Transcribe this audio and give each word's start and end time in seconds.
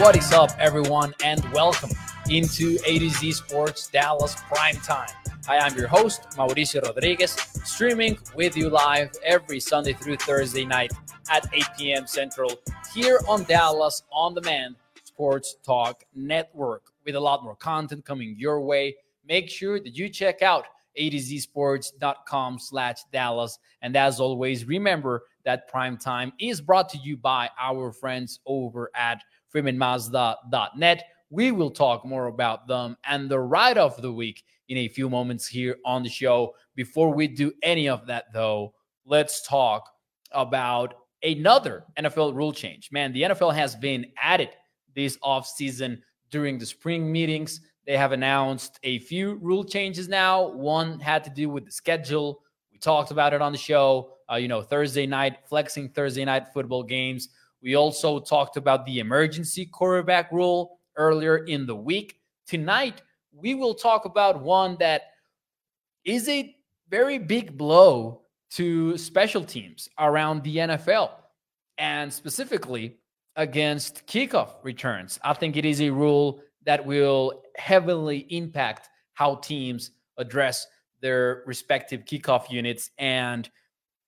What 0.00 0.16
is 0.16 0.32
up, 0.32 0.50
everyone, 0.58 1.14
and 1.22 1.44
welcome 1.52 1.90
into 2.30 2.78
A 2.86 2.98
to 3.00 3.10
Z 3.10 3.32
Sports 3.32 3.88
Dallas 3.88 4.34
Prime 4.34 4.76
Time. 4.76 5.10
I'm 5.46 5.76
your 5.76 5.88
host, 5.88 6.22
Mauricio 6.38 6.82
Rodriguez, 6.82 7.32
streaming 7.64 8.16
with 8.34 8.56
you 8.56 8.70
live 8.70 9.10
every 9.22 9.60
Sunday 9.60 9.92
through 9.92 10.16
Thursday 10.16 10.64
night 10.64 10.90
at 11.30 11.46
8 11.52 11.64
p.m. 11.76 12.06
Central 12.06 12.50
here 12.94 13.20
on 13.28 13.44
Dallas 13.44 14.02
On 14.10 14.32
Demand 14.32 14.76
Sports 15.04 15.56
Talk 15.62 16.02
Network 16.14 16.94
with 17.04 17.14
a 17.14 17.20
lot 17.20 17.44
more 17.44 17.54
content 17.54 18.06
coming 18.06 18.34
your 18.38 18.62
way. 18.62 18.96
Make 19.28 19.50
sure 19.50 19.78
that 19.78 19.94
you 19.94 20.08
check 20.08 20.40
out 20.40 20.64
a 20.96 21.10
to 21.10 21.20
sports.com 21.20 22.58
slash 22.58 23.00
Dallas. 23.12 23.58
And 23.82 23.94
as 23.96 24.18
always, 24.18 24.64
remember 24.64 25.24
that 25.44 25.68
prime 25.68 25.98
time 25.98 26.32
is 26.40 26.60
brought 26.60 26.88
to 26.90 26.98
you 26.98 27.18
by 27.18 27.50
our 27.58 27.92
friends 27.92 28.40
over 28.46 28.90
at 28.94 29.22
freemanmazda.net. 29.54 31.04
We 31.30 31.52
will 31.52 31.70
talk 31.70 32.04
more 32.04 32.26
about 32.26 32.66
them 32.66 32.96
and 33.04 33.30
the 33.30 33.38
ride 33.38 33.78
of 33.78 34.00
the 34.02 34.12
week 34.12 34.44
in 34.68 34.78
a 34.78 34.88
few 34.88 35.08
moments 35.08 35.46
here 35.46 35.76
on 35.84 36.02
the 36.02 36.08
show. 36.08 36.54
Before 36.74 37.12
we 37.12 37.28
do 37.28 37.52
any 37.62 37.88
of 37.88 38.06
that, 38.06 38.26
though, 38.32 38.74
let's 39.04 39.46
talk 39.46 39.90
about 40.32 40.94
another 41.22 41.84
NFL 41.98 42.34
rule 42.34 42.52
change. 42.52 42.90
Man, 42.92 43.12
the 43.12 43.22
NFL 43.22 43.54
has 43.54 43.74
been 43.76 44.06
at 44.22 44.40
it 44.40 44.54
this 44.94 45.18
offseason 45.18 46.00
during 46.30 46.58
the 46.58 46.66
spring 46.66 47.10
meetings. 47.10 47.60
They 47.86 47.96
have 47.96 48.12
announced 48.12 48.78
a 48.82 49.00
few 49.00 49.34
rule 49.36 49.64
changes 49.64 50.08
now. 50.08 50.48
One 50.48 51.00
had 51.00 51.24
to 51.24 51.30
do 51.30 51.48
with 51.48 51.64
the 51.64 51.72
schedule. 51.72 52.42
We 52.72 52.78
talked 52.78 53.10
about 53.10 53.32
it 53.32 53.42
on 53.42 53.52
the 53.52 53.58
show. 53.58 54.14
Uh, 54.30 54.36
you 54.36 54.46
know, 54.46 54.62
Thursday 54.62 55.06
night, 55.06 55.38
flexing 55.48 55.88
Thursday 55.88 56.24
night 56.24 56.52
football 56.54 56.84
games. 56.84 57.30
We 57.62 57.74
also 57.74 58.20
talked 58.20 58.56
about 58.56 58.86
the 58.86 59.00
emergency 59.00 59.66
quarterback 59.66 60.32
rule 60.32 60.78
earlier 60.96 61.38
in 61.44 61.66
the 61.66 61.76
week. 61.76 62.20
Tonight, 62.46 63.02
we 63.32 63.54
will 63.54 63.74
talk 63.74 64.04
about 64.04 64.42
one 64.42 64.76
that 64.80 65.02
is 66.04 66.28
a 66.28 66.54
very 66.88 67.18
big 67.18 67.56
blow 67.56 68.22
to 68.52 68.96
special 68.98 69.44
teams 69.44 69.88
around 69.98 70.42
the 70.42 70.56
NFL 70.56 71.10
and 71.78 72.12
specifically 72.12 72.96
against 73.36 74.06
kickoff 74.06 74.54
returns. 74.62 75.18
I 75.22 75.34
think 75.34 75.56
it 75.56 75.64
is 75.64 75.80
a 75.80 75.90
rule 75.90 76.42
that 76.64 76.84
will 76.84 77.42
heavily 77.56 78.26
impact 78.30 78.88
how 79.14 79.36
teams 79.36 79.92
address 80.18 80.66
their 81.00 81.42
respective 81.46 82.04
kickoff 82.04 82.50
units. 82.50 82.90
And 82.98 83.48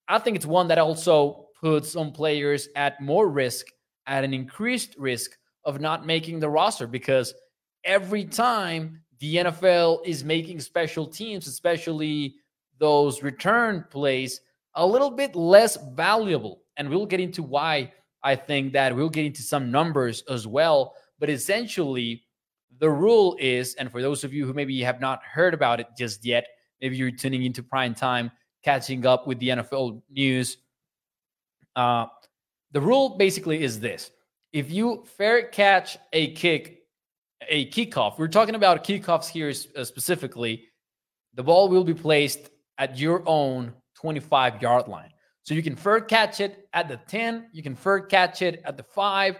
I 0.09 0.19
think 0.19 0.37
it's 0.37 0.47
one 0.47 0.69
that 0.69 0.79
also 0.79 1.47
puts 1.63 1.93
some 1.93 2.13
players 2.13 2.69
at 2.75 3.01
more 3.01 3.29
risk, 3.29 3.67
at 4.07 4.25
an 4.25 4.35
increased 4.35 4.97
risk 4.99 5.31
of 5.65 5.81
not 5.81 6.05
making 6.05 6.41
the 6.41 6.49
roster 6.49 6.89
because 6.89 7.33
every 7.85 8.25
time 8.25 9.01
the 9.21 9.37
NFL 9.37 10.05
is 10.05 10.25
making 10.25 10.61
special 10.61 11.07
teams, 11.07 11.47
especially 11.47 12.35
those 12.79 13.23
return 13.23 13.85
plays, 13.91 14.41
a 14.75 14.85
little 14.85 15.11
bit 15.11 15.37
less 15.37 15.79
valuable. 15.95 16.63
And 16.77 16.91
we'll 16.91 17.07
get 17.07 17.21
into 17.21 17.45
why 17.45 17.93
I 18.25 18.35
think 18.35 18.73
that 18.73 18.95
we'll 18.95 19.09
get 19.09 19.27
into 19.27 19.43
some 19.43 19.71
numbers 19.71 20.25
as 20.29 20.49
well. 20.49 20.95
But 21.21 21.31
essentially, 21.31 22.25
the 22.81 22.91
rule 22.91 23.37
is, 23.39 23.75
and 23.77 23.93
for 23.93 24.03
those 24.03 24.25
of 24.25 24.33
you 24.33 24.45
who 24.47 24.53
maybe 24.53 24.81
have 24.81 25.01
not 25.01 25.23
heard 25.23 25.55
about 25.55 25.79
it 25.79 25.87
just 25.97 26.25
yet, 26.25 26.47
maybe 26.81 26.97
you're 26.97 27.13
tuning 27.13 27.45
into 27.45 27.63
prime 27.63 27.95
time, 27.95 28.33
catching 28.65 29.07
up 29.07 29.29
with 29.29 29.39
the 29.39 29.51
NFL 29.51 30.03
news 30.11 30.57
uh, 31.77 32.07
the 32.73 32.81
rule 32.81 33.17
basically 33.17 33.63
is 33.63 33.81
this 33.81 34.11
if 34.53 34.71
you 34.71 35.05
fair 35.17 35.49
catch 35.49 35.97
a 36.13 36.33
kick, 36.33 36.83
a 37.49 37.71
kickoff, 37.71 38.19
we're 38.19 38.29
talking 38.29 38.55
about 38.55 38.85
kickoffs 38.85 39.29
here 39.29 39.53
uh, 39.77 39.85
specifically, 39.85 40.69
the 41.35 41.43
ball 41.43 41.69
will 41.69 41.85
be 41.85 41.95
placed 41.95 42.51
at 42.79 42.99
your 42.99 43.23
own 43.27 43.73
25 43.97 44.61
yard 44.61 44.89
line. 44.89 45.11
So 45.45 45.55
you 45.55 45.63
can 45.63 45.75
fair 45.75 46.01
catch 46.01 46.41
it 46.41 46.69
at 46.73 46.89
the 46.89 46.99
10, 47.09 47.49
you 47.53 47.63
can 47.63 47.75
fair 47.75 48.01
catch 48.01 48.43
it 48.43 48.63
at 48.65 48.77
the 48.77 48.83
5, 48.83 49.37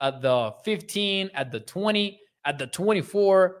at 0.00 0.20
the 0.20 0.54
15, 0.64 1.30
at 1.34 1.50
the 1.50 1.60
20, 1.60 2.20
at 2.44 2.58
the 2.58 2.66
24, 2.66 3.56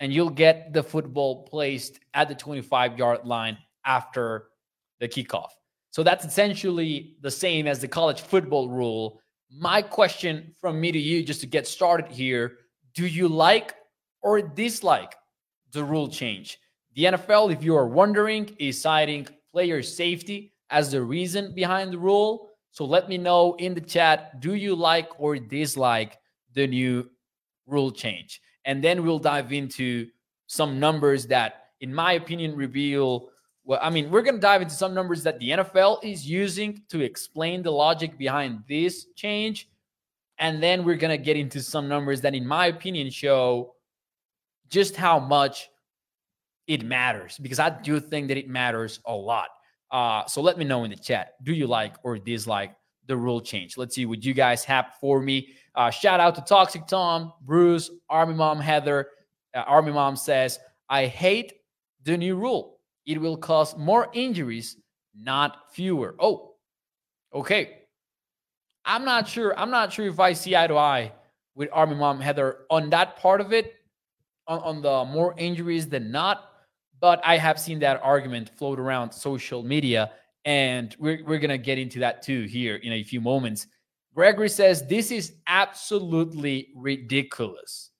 and 0.00 0.12
you'll 0.12 0.28
get 0.28 0.72
the 0.72 0.82
football 0.82 1.44
placed 1.44 2.00
at 2.14 2.28
the 2.28 2.34
25 2.34 2.98
yard 2.98 3.24
line 3.24 3.56
after 3.84 4.48
the 5.00 5.08
kickoff. 5.08 5.50
So 5.96 6.02
that's 6.02 6.26
essentially 6.26 7.16
the 7.22 7.30
same 7.30 7.66
as 7.66 7.80
the 7.80 7.88
college 7.88 8.20
football 8.20 8.68
rule. 8.68 9.18
My 9.50 9.80
question 9.80 10.52
from 10.60 10.78
me 10.78 10.92
to 10.92 10.98
you, 10.98 11.24
just 11.24 11.40
to 11.40 11.46
get 11.46 11.66
started 11.66 12.12
here 12.12 12.58
do 12.94 13.06
you 13.06 13.28
like 13.28 13.74
or 14.20 14.42
dislike 14.42 15.14
the 15.72 15.82
rule 15.82 16.08
change? 16.08 16.58
The 16.96 17.04
NFL, 17.04 17.50
if 17.50 17.64
you 17.64 17.74
are 17.76 17.88
wondering, 17.88 18.54
is 18.58 18.78
citing 18.78 19.26
player 19.52 19.82
safety 19.82 20.52
as 20.68 20.90
the 20.90 21.00
reason 21.00 21.54
behind 21.54 21.94
the 21.94 21.98
rule. 21.98 22.50
So 22.72 22.84
let 22.84 23.08
me 23.08 23.16
know 23.16 23.54
in 23.54 23.72
the 23.72 23.80
chat 23.80 24.38
do 24.38 24.52
you 24.52 24.74
like 24.74 25.08
or 25.18 25.38
dislike 25.38 26.18
the 26.52 26.66
new 26.66 27.08
rule 27.66 27.90
change? 27.90 28.42
And 28.66 28.84
then 28.84 29.02
we'll 29.02 29.18
dive 29.18 29.50
into 29.50 30.08
some 30.46 30.78
numbers 30.78 31.26
that, 31.28 31.68
in 31.80 31.94
my 31.94 32.12
opinion, 32.12 32.54
reveal 32.54 33.30
well, 33.66 33.80
I 33.82 33.90
mean, 33.90 34.10
we're 34.10 34.22
going 34.22 34.36
to 34.36 34.40
dive 34.40 34.62
into 34.62 34.74
some 34.74 34.94
numbers 34.94 35.24
that 35.24 35.40
the 35.40 35.50
NFL 35.50 36.04
is 36.04 36.26
using 36.26 36.82
to 36.88 37.00
explain 37.00 37.64
the 37.64 37.72
logic 37.72 38.16
behind 38.16 38.62
this 38.68 39.06
change. 39.16 39.68
And 40.38 40.62
then 40.62 40.84
we're 40.84 40.96
going 40.96 41.16
to 41.16 41.22
get 41.22 41.36
into 41.36 41.60
some 41.60 41.88
numbers 41.88 42.20
that, 42.20 42.32
in 42.34 42.46
my 42.46 42.66
opinion, 42.66 43.10
show 43.10 43.74
just 44.68 44.94
how 44.94 45.18
much 45.18 45.68
it 46.68 46.84
matters 46.84 47.38
because 47.38 47.58
I 47.58 47.70
do 47.70 47.98
think 47.98 48.28
that 48.28 48.36
it 48.36 48.48
matters 48.48 49.00
a 49.04 49.14
lot. 49.14 49.48
Uh, 49.90 50.24
so 50.26 50.40
let 50.42 50.58
me 50.58 50.64
know 50.64 50.84
in 50.84 50.90
the 50.90 50.96
chat. 50.96 51.34
Do 51.42 51.52
you 51.52 51.66
like 51.66 51.94
or 52.04 52.18
dislike 52.18 52.72
the 53.06 53.16
rule 53.16 53.40
change? 53.40 53.76
Let's 53.76 53.96
see 53.96 54.06
what 54.06 54.24
you 54.24 54.32
guys 54.32 54.62
have 54.64 54.92
for 55.00 55.20
me. 55.20 55.48
Uh, 55.74 55.90
shout 55.90 56.20
out 56.20 56.36
to 56.36 56.40
Toxic 56.40 56.86
Tom, 56.86 57.32
Bruce, 57.42 57.90
Army 58.08 58.34
Mom 58.34 58.60
Heather. 58.60 59.08
Uh, 59.54 59.60
Army 59.60 59.92
Mom 59.92 60.14
says, 60.14 60.60
I 60.88 61.06
hate 61.06 61.54
the 62.04 62.16
new 62.16 62.36
rule 62.36 62.75
it 63.06 63.20
will 63.20 63.36
cause 63.36 63.76
more 63.76 64.08
injuries, 64.12 64.76
not 65.14 65.72
fewer. 65.72 66.16
Oh, 66.18 66.54
okay. 67.32 67.78
I'm 68.84 69.04
not 69.04 69.28
sure. 69.28 69.58
I'm 69.58 69.70
not 69.70 69.92
sure 69.92 70.06
if 70.06 70.20
I 70.20 70.32
see 70.32 70.54
eye 70.54 70.66
to 70.66 70.76
eye 70.76 71.12
with 71.54 71.68
Army 71.72 71.94
Mom 71.94 72.20
Heather 72.20 72.66
on 72.70 72.90
that 72.90 73.16
part 73.16 73.40
of 73.40 73.52
it, 73.52 73.74
on, 74.46 74.60
on 74.60 74.82
the 74.82 75.04
more 75.04 75.34
injuries 75.38 75.88
than 75.88 76.10
not. 76.10 76.50
But 77.00 77.20
I 77.24 77.36
have 77.36 77.58
seen 77.60 77.78
that 77.80 78.00
argument 78.02 78.50
float 78.56 78.78
around 78.78 79.12
social 79.12 79.62
media, 79.62 80.12
and 80.44 80.94
we're, 80.98 81.22
we're 81.24 81.38
going 81.38 81.50
to 81.50 81.58
get 81.58 81.78
into 81.78 81.98
that 82.00 82.22
too 82.22 82.44
here 82.44 82.76
in 82.76 82.92
a 82.92 83.02
few 83.02 83.20
moments. 83.20 83.66
Gregory 84.14 84.48
says 84.48 84.86
this 84.86 85.10
is 85.10 85.34
absolutely 85.46 86.68
ridiculous. 86.74 87.90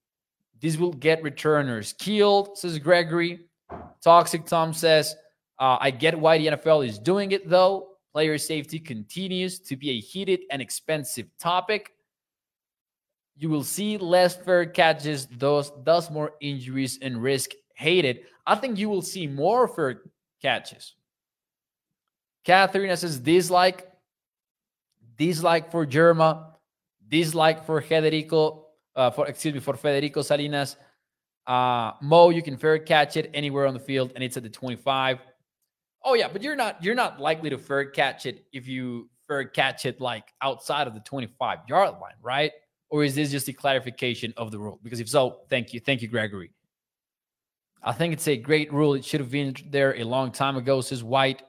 This 0.63 0.79
will 0.79 0.95
get 0.95 1.23
returners 1.23 1.93
killed, 1.93 2.57
says 2.57 2.79
Gregory. 2.79 3.41
Toxic 4.03 4.47
Tom 4.47 4.73
says, 4.73 5.15
uh, 5.59 5.79
I 5.81 5.91
get 5.91 6.19
why 6.19 6.39
the 6.39 6.47
NFL 6.49 6.87
is 6.87 6.99
doing 6.99 7.33
it, 7.33 7.49
though. 7.49 7.97
Player 8.13 8.39
safety 8.39 8.79
continues 8.79 9.59
to 9.61 9.77
be 9.77 9.91
a 9.91 10.01
heated 10.01 10.41
and 10.51 10.63
expensive 10.63 11.27
topic. 11.39 11.93
You 13.37 13.51
will 13.51 13.65
see 13.65 13.99
less 13.99 14.37
fair 14.37 14.65
catches, 14.65 15.27
thus, 15.27 15.71
thus 15.85 16.11
more 16.11 16.33
injuries 16.41 16.99
and 17.03 17.23
risk 17.23 17.51
hated. 17.75 18.21
I 18.47 18.55
think 18.55 18.79
you 18.79 18.89
will 18.89 19.03
see 19.03 19.27
more 19.27 19.69
fair 19.69 20.03
catches. 20.41 20.95
Katharina 22.47 22.97
says 22.97 23.19
dislike, 23.19 23.91
dislike 25.17 25.71
for 25.71 25.85
Germa, 25.85 26.53
dislike 27.09 27.67
for 27.67 27.81
Federico, 27.83 28.67
uh, 28.95 29.11
for 29.11 29.27
excuse 29.27 29.53
me, 29.53 29.61
for 29.61 29.75
Federico 29.77 30.23
Salinas. 30.23 30.77
Uh, 31.47 31.93
Mo, 32.03 32.31
you 32.31 32.43
can 32.43 32.57
fair 32.57 32.79
catch 32.79 33.17
it 33.17 33.31
anywhere 33.33 33.67
on 33.67 33.75
the 33.75 33.81
field, 33.81 34.13
and 34.15 34.25
it's 34.25 34.37
at 34.37 34.43
the 34.43 34.49
25. 34.49 35.21
Oh 36.05 36.15
yeah, 36.15 36.29
but 36.33 36.43
you're 36.43 36.57
not 36.57 36.83
you're 36.83 36.95
not 36.95 37.21
likely 37.21 37.51
to 37.51 37.59
fair 37.59 37.85
catch 37.85 38.27
it 38.27 38.45
if 38.53 38.69
you 38.69 39.09
fair 39.27 39.45
catch 39.45 39.87
it 39.87 40.01
like 40.01 40.33
outside 40.41 40.87
of 40.87 40.95
the 40.95 41.01
25 41.01 41.59
yard 41.69 41.95
line, 42.01 42.15
right? 42.23 42.53
Or 42.89 43.03
is 43.03 43.15
this 43.15 43.31
just 43.31 43.49
a 43.49 43.53
clarification 43.53 44.33
of 44.37 44.53
the 44.53 44.59
rule? 44.59 44.79
Because 44.83 45.01
if 45.01 45.09
so, 45.09 45.41
thank 45.49 45.75
you, 45.75 45.81
thank 45.81 46.03
you, 46.03 46.09
Gregory. 46.09 46.53
I 47.83 47.93
think 47.93 48.13
it's 48.13 48.29
a 48.29 48.37
great 48.37 48.73
rule. 48.73 48.95
It 48.95 49.05
should 49.05 49.21
have 49.21 49.31
been 49.31 49.55
there 49.71 49.97
a 49.97 50.05
long 50.05 50.31
time 50.33 50.57
ago, 50.57 50.81
says 50.81 51.03
White. 51.03 51.43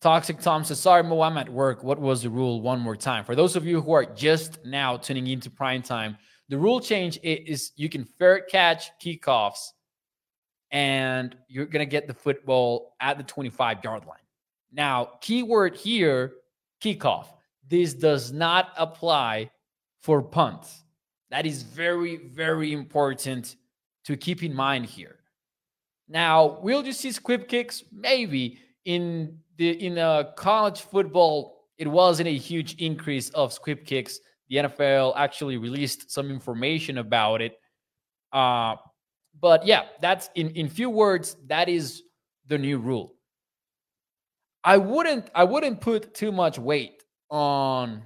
Toxic 0.00 0.38
Tom 0.40 0.64
says, 0.64 0.78
Sorry, 0.78 1.02
Mo, 1.02 1.20
I'm 1.22 1.36
at 1.36 1.48
work. 1.48 1.82
What 1.82 1.98
was 1.98 2.22
the 2.22 2.30
rule? 2.30 2.60
One 2.60 2.78
more 2.78 2.96
time. 2.96 3.24
For 3.24 3.34
those 3.34 3.56
of 3.56 3.66
you 3.66 3.80
who 3.80 3.92
are 3.92 4.04
just 4.04 4.64
now 4.64 4.96
tuning 4.96 5.26
into 5.26 5.50
prime 5.50 5.82
time, 5.82 6.16
the 6.48 6.58
rule 6.58 6.80
change 6.80 7.18
is 7.22 7.72
you 7.76 7.88
can 7.88 8.04
fair 8.04 8.40
catch 8.40 8.90
kickoffs 9.02 9.72
and 10.70 11.36
you're 11.48 11.66
going 11.66 11.86
to 11.86 11.90
get 11.90 12.06
the 12.06 12.14
football 12.14 12.94
at 13.00 13.18
the 13.18 13.24
25 13.24 13.84
yard 13.84 14.04
line. 14.06 14.18
Now, 14.72 15.12
keyword 15.20 15.76
here 15.76 16.32
kickoff. 16.82 17.26
This 17.66 17.94
does 17.94 18.32
not 18.32 18.72
apply 18.76 19.50
for 20.00 20.22
punts. 20.22 20.84
That 21.30 21.46
is 21.46 21.62
very, 21.62 22.16
very 22.16 22.72
important 22.72 23.56
to 24.04 24.16
keep 24.16 24.42
in 24.42 24.54
mind 24.54 24.86
here. 24.86 25.16
Now, 26.08 26.58
will 26.62 26.84
you 26.84 26.92
see 26.92 27.12
squib 27.12 27.48
kicks? 27.48 27.84
Maybe 27.92 28.58
in 28.86 29.38
the 29.56 29.70
in 29.84 29.98
a 29.98 30.32
college 30.36 30.80
football, 30.80 31.66
it 31.76 31.86
wasn't 31.86 32.28
a 32.28 32.36
huge 32.36 32.74
increase 32.76 33.28
of 33.30 33.52
squib 33.52 33.84
kicks. 33.84 34.20
The 34.48 34.56
NFL 34.56 35.14
actually 35.16 35.56
released 35.56 36.10
some 36.10 36.30
information 36.30 36.98
about 36.98 37.42
it. 37.42 37.58
Uh, 38.32 38.76
but 39.40 39.66
yeah, 39.66 39.84
that's 40.00 40.30
in 40.34 40.50
in 40.50 40.68
few 40.68 40.90
words, 40.90 41.36
that 41.46 41.68
is 41.68 42.02
the 42.46 42.58
new 42.58 42.78
rule. 42.78 43.14
I 44.64 44.76
wouldn't 44.76 45.30
I 45.34 45.44
wouldn't 45.44 45.80
put 45.80 46.14
too 46.14 46.32
much 46.32 46.58
weight 46.58 47.04
on 47.30 48.02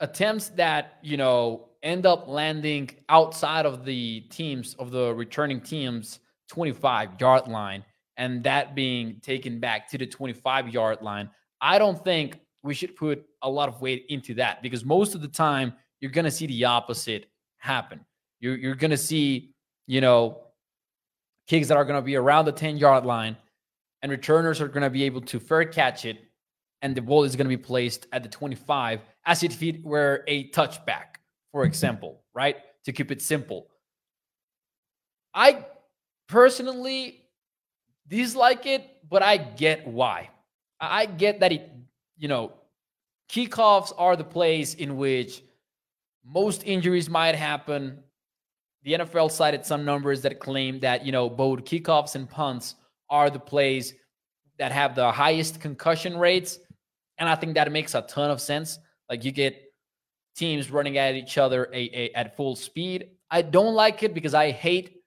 attempts 0.00 0.48
that, 0.50 0.98
you 1.02 1.16
know, 1.16 1.68
end 1.82 2.06
up 2.06 2.26
landing 2.26 2.90
outside 3.08 3.66
of 3.66 3.84
the 3.84 4.20
teams 4.30 4.74
of 4.74 4.90
the 4.90 5.14
returning 5.14 5.60
teams 5.60 6.20
25 6.48 7.20
yard 7.20 7.46
line 7.48 7.84
and 8.16 8.42
that 8.44 8.74
being 8.74 9.20
taken 9.20 9.60
back 9.60 9.88
to 9.90 9.98
the 9.98 10.06
25 10.06 10.68
yard 10.68 11.02
line. 11.02 11.28
I 11.60 11.78
don't 11.78 12.02
think 12.02 12.40
we 12.64 12.74
should 12.74 12.96
put 12.96 13.24
a 13.42 13.48
lot 13.48 13.68
of 13.68 13.80
weight 13.80 14.06
into 14.08 14.34
that 14.34 14.62
because 14.62 14.84
most 14.84 15.14
of 15.14 15.20
the 15.20 15.28
time 15.28 15.74
you're 16.00 16.10
going 16.10 16.24
to 16.24 16.30
see 16.30 16.46
the 16.46 16.64
opposite 16.64 17.26
happen. 17.58 18.00
You're, 18.40 18.56
you're 18.56 18.74
going 18.74 18.90
to 18.90 18.96
see, 18.96 19.54
you 19.86 20.00
know, 20.00 20.40
kicks 21.46 21.68
that 21.68 21.76
are 21.76 21.84
going 21.84 22.00
to 22.00 22.04
be 22.04 22.16
around 22.16 22.46
the 22.46 22.52
10 22.52 22.78
yard 22.78 23.04
line 23.04 23.36
and 24.02 24.10
returners 24.10 24.60
are 24.60 24.68
going 24.68 24.82
to 24.82 24.90
be 24.90 25.04
able 25.04 25.20
to 25.20 25.38
fair 25.38 25.64
catch 25.66 26.06
it 26.06 26.18
and 26.80 26.94
the 26.94 27.02
ball 27.02 27.24
is 27.24 27.36
going 27.36 27.44
to 27.44 27.56
be 27.56 27.62
placed 27.62 28.06
at 28.12 28.22
the 28.22 28.28
25 28.28 29.00
as 29.26 29.42
if 29.42 29.62
it 29.62 29.84
were 29.84 30.24
a 30.26 30.50
touchback, 30.50 31.16
for 31.52 31.64
example, 31.64 32.22
right? 32.34 32.56
To 32.84 32.92
keep 32.92 33.10
it 33.10 33.20
simple. 33.22 33.68
I 35.34 35.66
personally 36.28 37.22
dislike 38.08 38.66
it, 38.66 38.88
but 39.08 39.22
I 39.22 39.36
get 39.36 39.86
why. 39.86 40.30
I 40.80 41.06
get 41.06 41.40
that 41.40 41.52
it, 41.52 41.70
you 42.16 42.28
know, 42.28 42.52
kickoffs 43.30 43.92
are 43.96 44.16
the 44.16 44.24
place 44.24 44.74
in 44.74 44.96
which 44.96 45.42
most 46.24 46.62
injuries 46.64 47.10
might 47.10 47.34
happen. 47.34 48.02
The 48.82 48.94
NFL 48.94 49.30
cited 49.30 49.64
some 49.64 49.84
numbers 49.84 50.22
that 50.22 50.40
claim 50.40 50.80
that, 50.80 51.04
you 51.04 51.12
know, 51.12 51.28
both 51.28 51.64
kickoffs 51.64 52.14
and 52.14 52.28
punts 52.28 52.74
are 53.10 53.30
the 53.30 53.38
plays 53.38 53.94
that 54.58 54.72
have 54.72 54.94
the 54.94 55.10
highest 55.10 55.60
concussion 55.60 56.16
rates. 56.16 56.58
And 57.18 57.28
I 57.28 57.34
think 57.34 57.54
that 57.54 57.70
makes 57.72 57.94
a 57.94 58.02
ton 58.02 58.30
of 58.30 58.40
sense. 58.40 58.78
Like 59.08 59.24
you 59.24 59.32
get 59.32 59.60
teams 60.36 60.70
running 60.70 60.98
at 60.98 61.14
each 61.14 61.38
other 61.38 61.68
a, 61.72 61.90
a, 61.92 62.10
at 62.14 62.36
full 62.36 62.56
speed. 62.56 63.10
I 63.30 63.42
don't 63.42 63.74
like 63.74 64.02
it 64.02 64.14
because 64.14 64.34
I 64.34 64.50
hate 64.50 65.02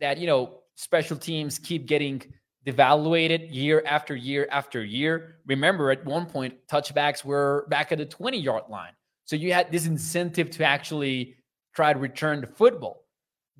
that, 0.00 0.18
you 0.18 0.26
know, 0.26 0.60
special 0.74 1.16
teams 1.16 1.58
keep 1.58 1.86
getting 1.86 2.22
devaluated 2.66 3.52
year 3.52 3.82
after 3.86 4.14
year 4.14 4.48
after 4.50 4.84
year. 4.84 5.36
Remember, 5.46 5.90
at 5.90 6.04
one 6.04 6.26
point, 6.26 6.54
touchbacks 6.70 7.24
were 7.24 7.66
back 7.68 7.92
at 7.92 7.98
the 7.98 8.06
20 8.06 8.38
yard 8.38 8.64
line. 8.68 8.92
So 9.24 9.36
you 9.36 9.52
had 9.52 9.70
this 9.72 9.86
incentive 9.86 10.50
to 10.50 10.64
actually 10.64 11.36
try 11.74 11.92
to 11.92 11.98
return 11.98 12.40
the 12.40 12.46
football. 12.46 13.04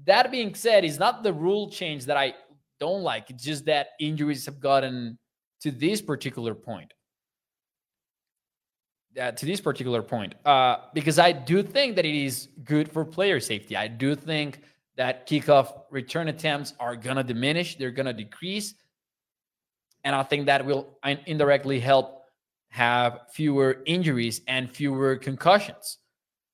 That 0.05 0.31
being 0.31 0.55
said, 0.55 0.85
is 0.85 0.99
not 0.99 1.23
the 1.23 1.33
rule 1.33 1.71
change 1.71 2.07
that 2.07 2.17
I 2.17 2.35
don't 2.81 3.03
like. 3.03 3.31
It's 3.31 3.45
just 3.45 3.65
that 3.67 3.89
injuries 4.01 4.45
have 4.47 4.61
gotten 4.61 5.19
to 5.63 5.71
this 5.71 6.03
particular 6.03 6.55
point. 6.55 6.93
Uh, 9.21 9.31
to 9.31 9.45
this 9.45 9.61
particular 9.61 10.03
point, 10.03 10.35
uh, 10.47 10.77
because 10.95 11.19
I 11.19 11.33
do 11.33 11.63
think 11.63 11.97
that 11.97 12.07
it 12.07 12.15
is 12.15 12.49
good 12.65 12.91
for 12.91 13.05
player 13.05 13.41
safety. 13.41 13.77
I 13.77 13.87
do 13.87 14.15
think 14.15 14.63
that 14.97 15.29
kickoff 15.29 15.83
return 15.91 16.29
attempts 16.29 16.73
are 16.81 16.97
going 16.97 17.17
to 17.17 17.23
diminish, 17.23 17.77
they're 17.77 17.91
going 17.91 18.07
to 18.07 18.15
decrease. 18.15 18.75
And 20.05 20.15
I 20.15 20.23
think 20.23 20.47
that 20.47 20.65
will 20.65 20.99
indirectly 21.27 21.81
help 21.81 22.23
have 22.71 23.21
fewer 23.33 23.83
injuries 23.87 24.41
and 24.49 24.71
fewer 24.71 25.17
concussions. 25.17 25.99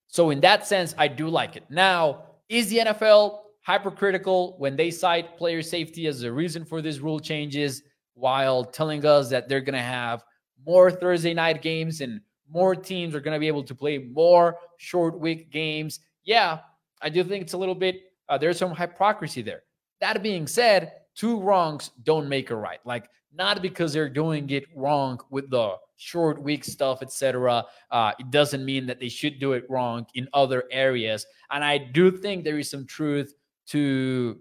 So, 0.08 0.30
in 0.30 0.40
that 0.40 0.66
sense, 0.66 0.94
I 0.98 1.08
do 1.08 1.28
like 1.28 1.56
it. 1.56 1.64
Now, 1.70 2.24
is 2.48 2.68
the 2.68 2.78
NFL 2.78 3.40
hypercritical 3.60 4.56
when 4.58 4.74
they 4.76 4.90
cite 4.90 5.36
player 5.36 5.62
safety 5.62 6.06
as 6.06 6.22
a 6.22 6.32
reason 6.32 6.64
for 6.64 6.80
these 6.80 7.00
rule 7.00 7.20
changes 7.20 7.82
while 8.14 8.64
telling 8.64 9.04
us 9.04 9.28
that 9.30 9.48
they're 9.48 9.60
going 9.60 9.74
to 9.74 9.80
have 9.80 10.24
more 10.66 10.90
Thursday 10.90 11.34
night 11.34 11.62
games 11.62 12.00
and 12.00 12.20
more 12.50 12.74
teams 12.74 13.14
are 13.14 13.20
going 13.20 13.34
to 13.34 13.38
be 13.38 13.46
able 13.46 13.62
to 13.62 13.74
play 13.74 13.98
more 13.98 14.56
short 14.78 15.20
week 15.20 15.50
games? 15.50 16.00
Yeah, 16.24 16.60
I 17.02 17.10
do 17.10 17.22
think 17.22 17.42
it's 17.42 17.52
a 17.52 17.58
little 17.58 17.74
bit 17.74 18.02
uh, 18.28 18.38
there's 18.38 18.58
some 18.58 18.74
hypocrisy 18.74 19.42
there. 19.42 19.62
That 20.00 20.22
being 20.22 20.46
said, 20.46 20.92
two 21.18 21.40
wrongs 21.40 21.90
don't 22.04 22.28
make 22.28 22.50
a 22.50 22.56
right. 22.56 22.78
Like 22.84 23.10
not 23.34 23.60
because 23.60 23.92
they're 23.92 24.08
doing 24.08 24.48
it 24.50 24.64
wrong 24.74 25.20
with 25.30 25.50
the 25.50 25.74
short 25.96 26.40
week 26.40 26.64
stuff, 26.64 27.02
etc. 27.02 27.64
Uh, 27.90 28.12
it 28.18 28.30
doesn't 28.30 28.64
mean 28.64 28.86
that 28.86 29.00
they 29.00 29.08
should 29.08 29.40
do 29.40 29.52
it 29.52 29.68
wrong 29.68 30.06
in 30.14 30.28
other 30.32 30.64
areas. 30.70 31.26
And 31.50 31.64
I 31.64 31.76
do 31.76 32.10
think 32.10 32.44
there 32.44 32.58
is 32.58 32.70
some 32.70 32.86
truth 32.86 33.34
to 33.66 34.38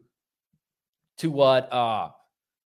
to 1.18 1.32
what 1.32 1.72
uh, 1.74 2.10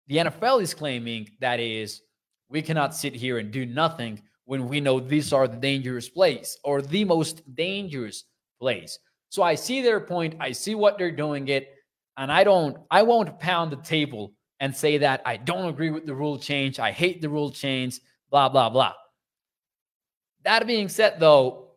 the 0.07 0.17
NFL 0.17 0.63
is 0.63 0.73
claiming. 0.73 1.29
That 1.41 1.61
is, 1.61 2.01
we 2.49 2.63
cannot 2.63 2.95
sit 2.95 3.15
here 3.15 3.39
and 3.39 3.51
do 3.51 3.67
nothing 3.67 4.23
when 4.47 4.67
we 4.67 4.81
know 4.81 4.99
these 4.99 5.35
are 5.35 5.47
the 5.47 5.59
dangerous 5.59 6.09
plays 6.09 6.57
or 6.65 6.81
the 6.81 7.05
most 7.05 7.43
dangerous 7.55 8.25
plays. 8.59 8.99
So 9.29 9.43
I 9.43 9.55
see 9.55 9.83
their 9.83 10.01
point. 10.01 10.35
I 10.41 10.53
see 10.53 10.75
what 10.75 10.97
they're 10.97 11.13
doing 11.13 11.49
it. 11.49 11.75
And 12.19 12.33
I 12.33 12.43
don't, 12.43 12.77
I 12.91 13.03
won't 13.03 13.39
pound 13.39 13.71
the 13.71 13.77
table 13.77 14.33
and 14.59 14.75
say 14.75 14.99
that 14.99 15.23
I 15.25 15.37
don't 15.37 15.69
agree 15.69 15.91
with 15.91 16.05
the 16.05 16.15
rule 16.15 16.37
change. 16.37 16.81
I 16.81 16.91
hate 16.91 17.23
the 17.23 17.29
rule 17.29 17.51
change, 17.51 18.01
blah, 18.29 18.49
blah, 18.49 18.69
blah. 18.69 18.93
That 20.43 20.67
being 20.67 20.89
said, 20.89 21.21
though, 21.21 21.69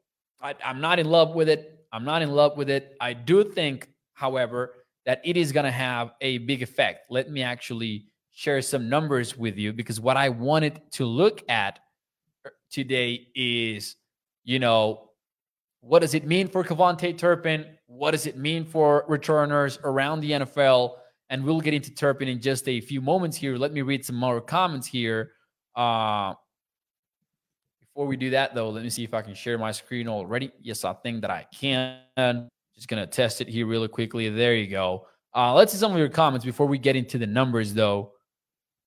I, 0.42 0.56
I'm 0.66 0.82
not 0.82 0.98
in 0.98 1.06
love 1.08 1.36
with 1.36 1.48
it. 1.48 1.86
I'm 1.94 2.04
not 2.04 2.24
in 2.24 2.32
love 2.32 2.58
with 2.58 2.72
it. 2.72 2.96
I 3.00 3.14
do 3.14 3.44
think, 3.44 3.88
however, 4.14 4.86
that 5.06 5.22
it 5.24 5.38
is 5.38 5.52
going 5.52 5.66
to 5.66 5.72
have 5.72 6.14
a 6.22 6.40
big 6.40 6.64
effect. 6.64 7.12
Let 7.12 7.30
me 7.30 7.44
actually 7.44 8.08
share 8.32 8.64
some 8.64 8.90
numbers 8.90 9.38
with 9.38 9.58
you 9.58 9.74
because 9.74 10.00
what 10.00 10.18
I 10.18 10.30
wanted 10.30 10.82
to 10.94 11.06
look 11.06 11.44
at 11.50 11.80
er, 12.48 12.54
today 12.72 13.28
is, 13.36 13.96
you 14.44 14.58
know, 14.58 15.12
what 15.82 16.00
does 16.00 16.16
it 16.16 16.26
mean 16.26 16.48
for 16.48 16.64
KaVontae 16.64 17.18
Turpin? 17.18 17.66
What 17.94 18.12
does 18.12 18.26
it 18.26 18.38
mean 18.38 18.64
for 18.64 19.04
returners 19.10 19.78
around 19.84 20.22
the 20.22 20.32
NFL? 20.32 20.96
And 21.30 21.44
we'll 21.44 21.60
get 21.60 21.74
into 21.74 21.94
Turpin 21.94 22.30
in 22.30 22.40
just 22.40 22.68
a 22.70 22.80
few 22.80 23.02
moments 23.02 23.36
here. 23.36 23.58
Let 23.58 23.74
me 23.74 23.82
read 23.82 24.06
some 24.06 24.16
more 24.16 24.40
comments 24.40 24.88
here. 24.88 25.34
Uh, 25.76 26.34
before 27.82 28.08
we 28.08 28.16
do 28.16 28.30
that, 28.30 28.56
though, 28.56 28.70
let 28.70 28.84
me 28.84 28.90
see 28.90 29.04
if 29.04 29.14
I 29.14 29.22
can 29.22 29.34
share 29.34 29.58
my 29.58 29.74
screen 29.74 30.08
already. 30.08 30.52
Yes, 30.62 30.86
I 30.86 30.94
think 30.94 31.20
that 31.22 31.32
I 31.32 31.46
can. 31.54 32.48
Just 32.74 32.88
going 32.88 33.02
to 33.02 33.08
test 33.08 33.42
it 33.42 33.50
here 33.50 33.66
really 33.66 33.90
quickly. 33.90 34.30
There 34.30 34.56
you 34.56 34.68
go. 34.68 35.08
Uh, 35.36 35.54
let's 35.54 35.74
see 35.74 35.78
some 35.78 35.92
of 35.92 35.98
your 35.98 36.10
comments 36.10 36.46
before 36.46 36.68
we 36.68 36.78
get 36.78 36.96
into 36.96 37.18
the 37.18 37.28
numbers, 37.28 37.74
though, 37.74 38.14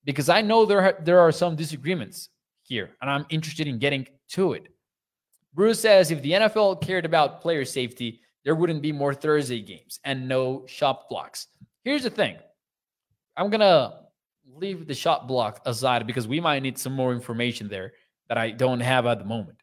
because 0.04 0.30
I 0.30 0.40
know 0.40 0.64
there, 0.64 0.98
there 1.02 1.20
are 1.20 1.30
some 1.30 1.56
disagreements 1.56 2.30
here, 2.62 2.90
and 3.02 3.10
I'm 3.10 3.26
interested 3.28 3.66
in 3.66 3.78
getting 3.78 4.06
to 4.30 4.54
it. 4.54 4.68
Bruce 5.52 5.80
says 5.80 6.10
if 6.10 6.22
the 6.22 6.32
NFL 6.32 6.82
cared 6.82 7.04
about 7.04 7.42
player 7.42 7.66
safety, 7.66 8.22
there 8.44 8.54
wouldn't 8.54 8.82
be 8.82 8.92
more 8.92 9.14
Thursday 9.14 9.60
games 9.60 10.00
and 10.04 10.28
no 10.28 10.64
chop 10.66 11.08
blocks. 11.08 11.48
Here's 11.82 12.02
the 12.02 12.10
thing 12.10 12.36
I'm 13.36 13.50
going 13.50 13.60
to 13.60 13.94
leave 14.54 14.86
the 14.86 14.94
chop 14.94 15.26
block 15.26 15.60
aside 15.66 16.06
because 16.06 16.28
we 16.28 16.40
might 16.40 16.62
need 16.62 16.78
some 16.78 16.92
more 16.92 17.12
information 17.12 17.68
there 17.68 17.92
that 18.28 18.38
I 18.38 18.50
don't 18.50 18.80
have 18.80 19.06
at 19.06 19.18
the 19.18 19.24
moment. 19.24 19.58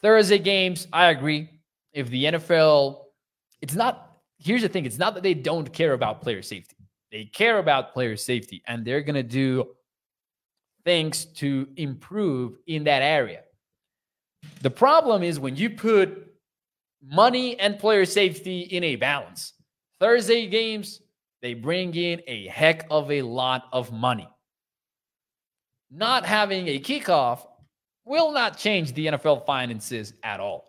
Thursday 0.00 0.38
games, 0.38 0.86
I 0.92 1.06
agree. 1.06 1.50
If 1.92 2.10
the 2.10 2.24
NFL, 2.24 3.04
it's 3.60 3.74
not 3.74 4.06
here's 4.38 4.62
the 4.62 4.68
thing 4.68 4.84
it's 4.84 4.98
not 4.98 5.14
that 5.14 5.22
they 5.22 5.34
don't 5.34 5.72
care 5.72 5.92
about 5.92 6.20
player 6.20 6.42
safety, 6.42 6.76
they 7.10 7.24
care 7.24 7.58
about 7.58 7.92
player 7.92 8.16
safety, 8.16 8.62
and 8.66 8.84
they're 8.84 9.02
going 9.02 9.14
to 9.14 9.22
do 9.22 9.68
things 10.84 11.24
to 11.24 11.68
improve 11.76 12.58
in 12.66 12.84
that 12.84 13.02
area. 13.02 13.42
The 14.62 14.70
problem 14.70 15.22
is 15.22 15.40
when 15.40 15.56
you 15.56 15.70
put 15.70 16.25
money 17.02 17.58
and 17.58 17.78
player 17.78 18.04
safety 18.04 18.60
in 18.60 18.84
a 18.84 18.96
balance. 18.96 19.52
Thursday 20.00 20.46
games, 20.46 21.00
they 21.42 21.54
bring 21.54 21.94
in 21.94 22.20
a 22.26 22.46
heck 22.48 22.86
of 22.90 23.10
a 23.10 23.22
lot 23.22 23.64
of 23.72 23.92
money. 23.92 24.28
Not 25.90 26.26
having 26.26 26.68
a 26.68 26.80
kickoff 26.80 27.46
will 28.04 28.32
not 28.32 28.58
change 28.58 28.92
the 28.92 29.06
NFL 29.06 29.46
finances 29.46 30.14
at 30.22 30.40
all. 30.40 30.64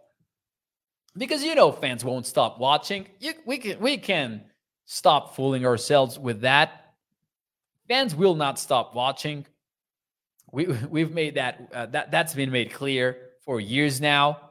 Because 1.17 1.43
you 1.43 1.55
know 1.55 1.71
fans 1.71 2.03
won't 2.05 2.25
stop 2.25 2.59
watching. 2.59 3.07
You, 3.19 3.33
we 3.45 3.57
can 3.57 3.79
we 3.79 3.97
can 3.97 4.43
stop 4.85 5.35
fooling 5.35 5.65
ourselves 5.65 6.19
with 6.19 6.41
that. 6.41 6.93
Fans 7.87 8.13
will 8.13 8.35
not 8.35 8.59
stop 8.59 8.93
watching. 8.93 9.45
We 10.51 10.65
we've 10.89 11.13
made 11.13 11.35
that 11.35 11.69
uh, 11.73 11.85
that 11.87 12.11
that's 12.11 12.33
been 12.33 12.51
made 12.51 12.71
clear 12.71 13.17
for 13.45 13.59
years 13.59 13.99
now. 13.99 14.41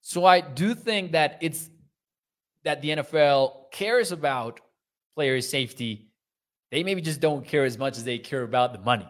So 0.00 0.24
I 0.24 0.40
do 0.40 0.74
think 0.74 1.12
that 1.12 1.38
it's 1.40 1.68
that 2.64 2.82
the 2.82 2.90
NFL 2.90 3.70
cares 3.72 4.12
about 4.12 4.60
player 5.14 5.40
safety. 5.40 6.10
They 6.70 6.82
maybe 6.82 7.00
just 7.00 7.20
don't 7.20 7.46
care 7.46 7.64
as 7.64 7.78
much 7.78 7.96
as 7.96 8.04
they 8.04 8.18
care 8.18 8.42
about 8.42 8.72
the 8.72 8.78
money. 8.78 9.08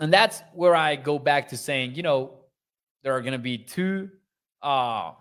And 0.00 0.12
that's 0.12 0.42
where 0.54 0.74
I 0.74 0.96
go 0.96 1.18
back 1.18 1.48
to 1.48 1.56
saying, 1.56 1.94
you 1.94 2.02
know, 2.02 2.40
there 3.02 3.14
are 3.14 3.20
going 3.20 3.32
to 3.32 3.38
be 3.38 3.58
two 3.58 4.10
uh, 4.62 5.12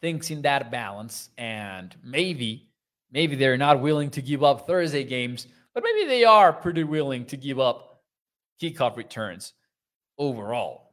things 0.00 0.30
in 0.30 0.42
that 0.42 0.70
balance. 0.70 1.30
And 1.38 1.94
maybe, 2.04 2.70
maybe 3.10 3.36
they're 3.36 3.56
not 3.56 3.80
willing 3.80 4.10
to 4.10 4.22
give 4.22 4.44
up 4.44 4.66
Thursday 4.66 5.04
games, 5.04 5.46
but 5.74 5.82
maybe 5.82 6.06
they 6.06 6.24
are 6.24 6.52
pretty 6.52 6.84
willing 6.84 7.24
to 7.26 7.36
give 7.36 7.58
up 7.58 8.02
kickoff 8.60 8.96
returns 8.96 9.54
overall. 10.18 10.92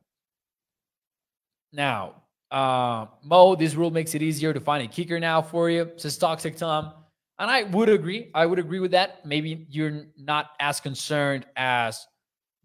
Now, 1.74 2.24
uh, 2.52 3.08
Mo, 3.24 3.56
this 3.56 3.76
rule 3.76 3.92
makes 3.92 4.16
it 4.16 4.22
easier 4.22 4.54
to 4.54 4.60
find 4.60 4.84
a 4.84 4.88
kicker 4.88 5.20
now 5.20 5.42
for 5.42 5.70
you, 5.70 5.92
says 5.98 6.18
Toxic 6.18 6.56
Tom. 6.56 6.94
And 7.40 7.52
I 7.52 7.64
would 7.64 7.90
agree. 7.90 8.32
I 8.34 8.46
would 8.46 8.58
agree 8.60 8.80
with 8.80 8.92
that. 8.92 9.26
Maybe 9.26 9.68
you're 9.70 10.06
not 10.18 10.52
as 10.60 10.80
concerned 10.80 11.46
as 11.56 12.08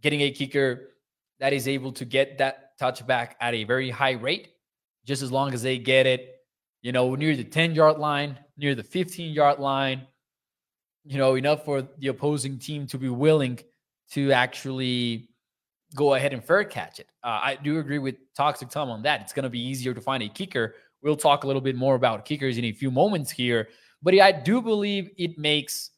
getting 0.00 0.22
a 0.22 0.30
kicker 0.30 0.90
that 1.40 1.52
is 1.52 1.68
able 1.68 1.92
to 1.92 2.04
get 2.04 2.38
that 2.38 2.78
touchback 2.80 3.32
at 3.40 3.54
a 3.54 3.64
very 3.64 3.90
high 3.90 4.12
rate, 4.12 4.48
just 5.04 5.22
as 5.22 5.30
long 5.30 5.52
as 5.52 5.62
they 5.62 5.78
get 5.78 6.06
it, 6.06 6.36
you 6.80 6.92
know, 6.92 7.14
near 7.14 7.36
the 7.36 7.44
10 7.44 7.74
yard 7.74 7.98
line, 7.98 8.38
near 8.56 8.74
the 8.74 8.82
15 8.82 9.34
yard 9.34 9.58
line, 9.58 10.06
you 11.04 11.18
know, 11.18 11.34
enough 11.34 11.64
for 11.64 11.82
the 11.98 12.08
opposing 12.08 12.58
team 12.58 12.86
to 12.86 12.98
be 12.98 13.08
willing 13.08 13.58
to 14.12 14.32
actually 14.32 15.28
go 15.94 16.14
ahead 16.14 16.32
and 16.32 16.44
fair 16.44 16.64
catch 16.64 17.00
it. 17.00 17.08
Uh, 17.22 17.40
I 17.42 17.58
do 17.62 17.78
agree 17.78 17.99
with 17.99 18.16
Toxic 18.34 18.68
Tom 18.70 18.90
on 18.90 19.02
that. 19.02 19.20
It's 19.20 19.32
going 19.32 19.44
to 19.44 19.50
be 19.50 19.61
easier 19.61 19.94
to 19.94 20.00
find 20.00 20.22
a 20.22 20.28
kicker. 20.28 20.75
We'll 21.02 21.16
talk 21.16 21.44
a 21.44 21.46
little 21.46 21.62
bit 21.62 21.76
more 21.76 21.94
about 21.94 22.25
kickers 22.25 22.58
in 22.58 22.64
a 22.64 22.72
few 22.72 22.90
moments 22.90 23.30
here. 23.30 23.68
But 24.02 24.18
I 24.18 24.32
do 24.32 24.61
believe 24.61 25.11
it 25.16 25.38
makes 25.38 25.90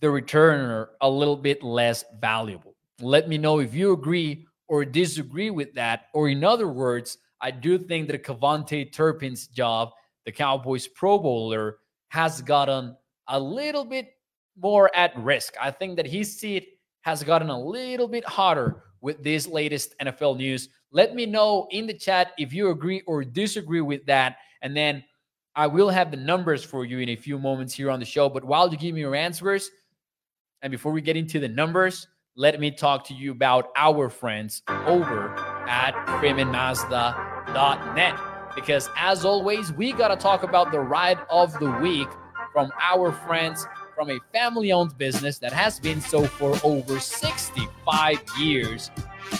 the 0.00 0.08
returner 0.08 0.88
a 1.00 1.08
little 1.08 1.36
bit 1.36 1.62
less 1.62 2.04
valuable. 2.20 2.74
Let 3.00 3.28
me 3.28 3.38
know 3.38 3.60
if 3.60 3.74
you 3.74 3.92
agree 3.92 4.46
or 4.68 4.84
disagree 4.84 5.50
with 5.50 5.74
that. 5.74 6.06
Or, 6.12 6.28
in 6.28 6.44
other 6.44 6.68
words, 6.68 7.18
I 7.40 7.50
do 7.50 7.78
think 7.78 8.08
that 8.08 8.24
KaVontae 8.24 8.92
Turpin's 8.92 9.46
job, 9.48 9.90
the 10.24 10.32
Cowboys 10.32 10.88
Pro 10.88 11.18
Bowler, 11.18 11.78
has 12.08 12.42
gotten 12.42 12.96
a 13.28 13.38
little 13.38 13.84
bit 13.84 14.14
more 14.56 14.94
at 14.94 15.16
risk. 15.16 15.54
I 15.60 15.70
think 15.70 15.96
that 15.96 16.06
his 16.06 16.38
seat 16.38 16.78
has 17.02 17.22
gotten 17.22 17.50
a 17.50 17.60
little 17.60 18.08
bit 18.08 18.24
hotter 18.24 18.82
with 19.00 19.22
this 19.22 19.46
latest 19.46 19.94
NFL 20.00 20.38
news. 20.38 20.68
Let 20.90 21.14
me 21.14 21.26
know 21.26 21.68
in 21.70 21.86
the 21.86 21.94
chat 21.94 22.32
if 22.38 22.52
you 22.52 22.70
agree 22.70 23.02
or 23.06 23.24
disagree 23.24 23.80
with 23.80 24.06
that. 24.06 24.36
And 24.62 24.76
then 24.76 25.04
I 25.54 25.66
will 25.66 25.90
have 25.90 26.10
the 26.10 26.16
numbers 26.16 26.64
for 26.64 26.84
you 26.84 27.00
in 27.00 27.10
a 27.10 27.16
few 27.16 27.38
moments 27.38 27.74
here 27.74 27.90
on 27.90 28.00
the 28.00 28.06
show. 28.06 28.28
But 28.28 28.44
while 28.44 28.70
you 28.70 28.76
give 28.78 28.94
me 28.94 29.00
your 29.00 29.14
answers, 29.14 29.70
and 30.62 30.70
before 30.70 30.92
we 30.92 31.00
get 31.00 31.16
into 31.16 31.40
the 31.40 31.48
numbers, 31.48 32.06
let 32.36 32.58
me 32.60 32.70
talk 32.70 33.04
to 33.08 33.14
you 33.14 33.32
about 33.32 33.70
our 33.76 34.08
friends 34.08 34.62
over 34.68 35.34
at 35.68 35.92
FreemanMazda.net. 36.20 38.16
Because 38.54 38.88
as 38.96 39.24
always, 39.24 39.72
we 39.72 39.92
got 39.92 40.08
to 40.08 40.16
talk 40.16 40.42
about 40.42 40.72
the 40.72 40.80
ride 40.80 41.18
of 41.28 41.52
the 41.58 41.70
week 41.82 42.08
from 42.52 42.70
our 42.80 43.12
friends 43.12 43.66
from 44.02 44.10
a 44.10 44.20
family 44.32 44.72
owned 44.72 44.98
business 44.98 45.38
that 45.38 45.52
has 45.52 45.78
been 45.78 46.00
so 46.00 46.24
for 46.24 46.58
over 46.64 46.98
65 46.98 48.20
years. 48.36 48.90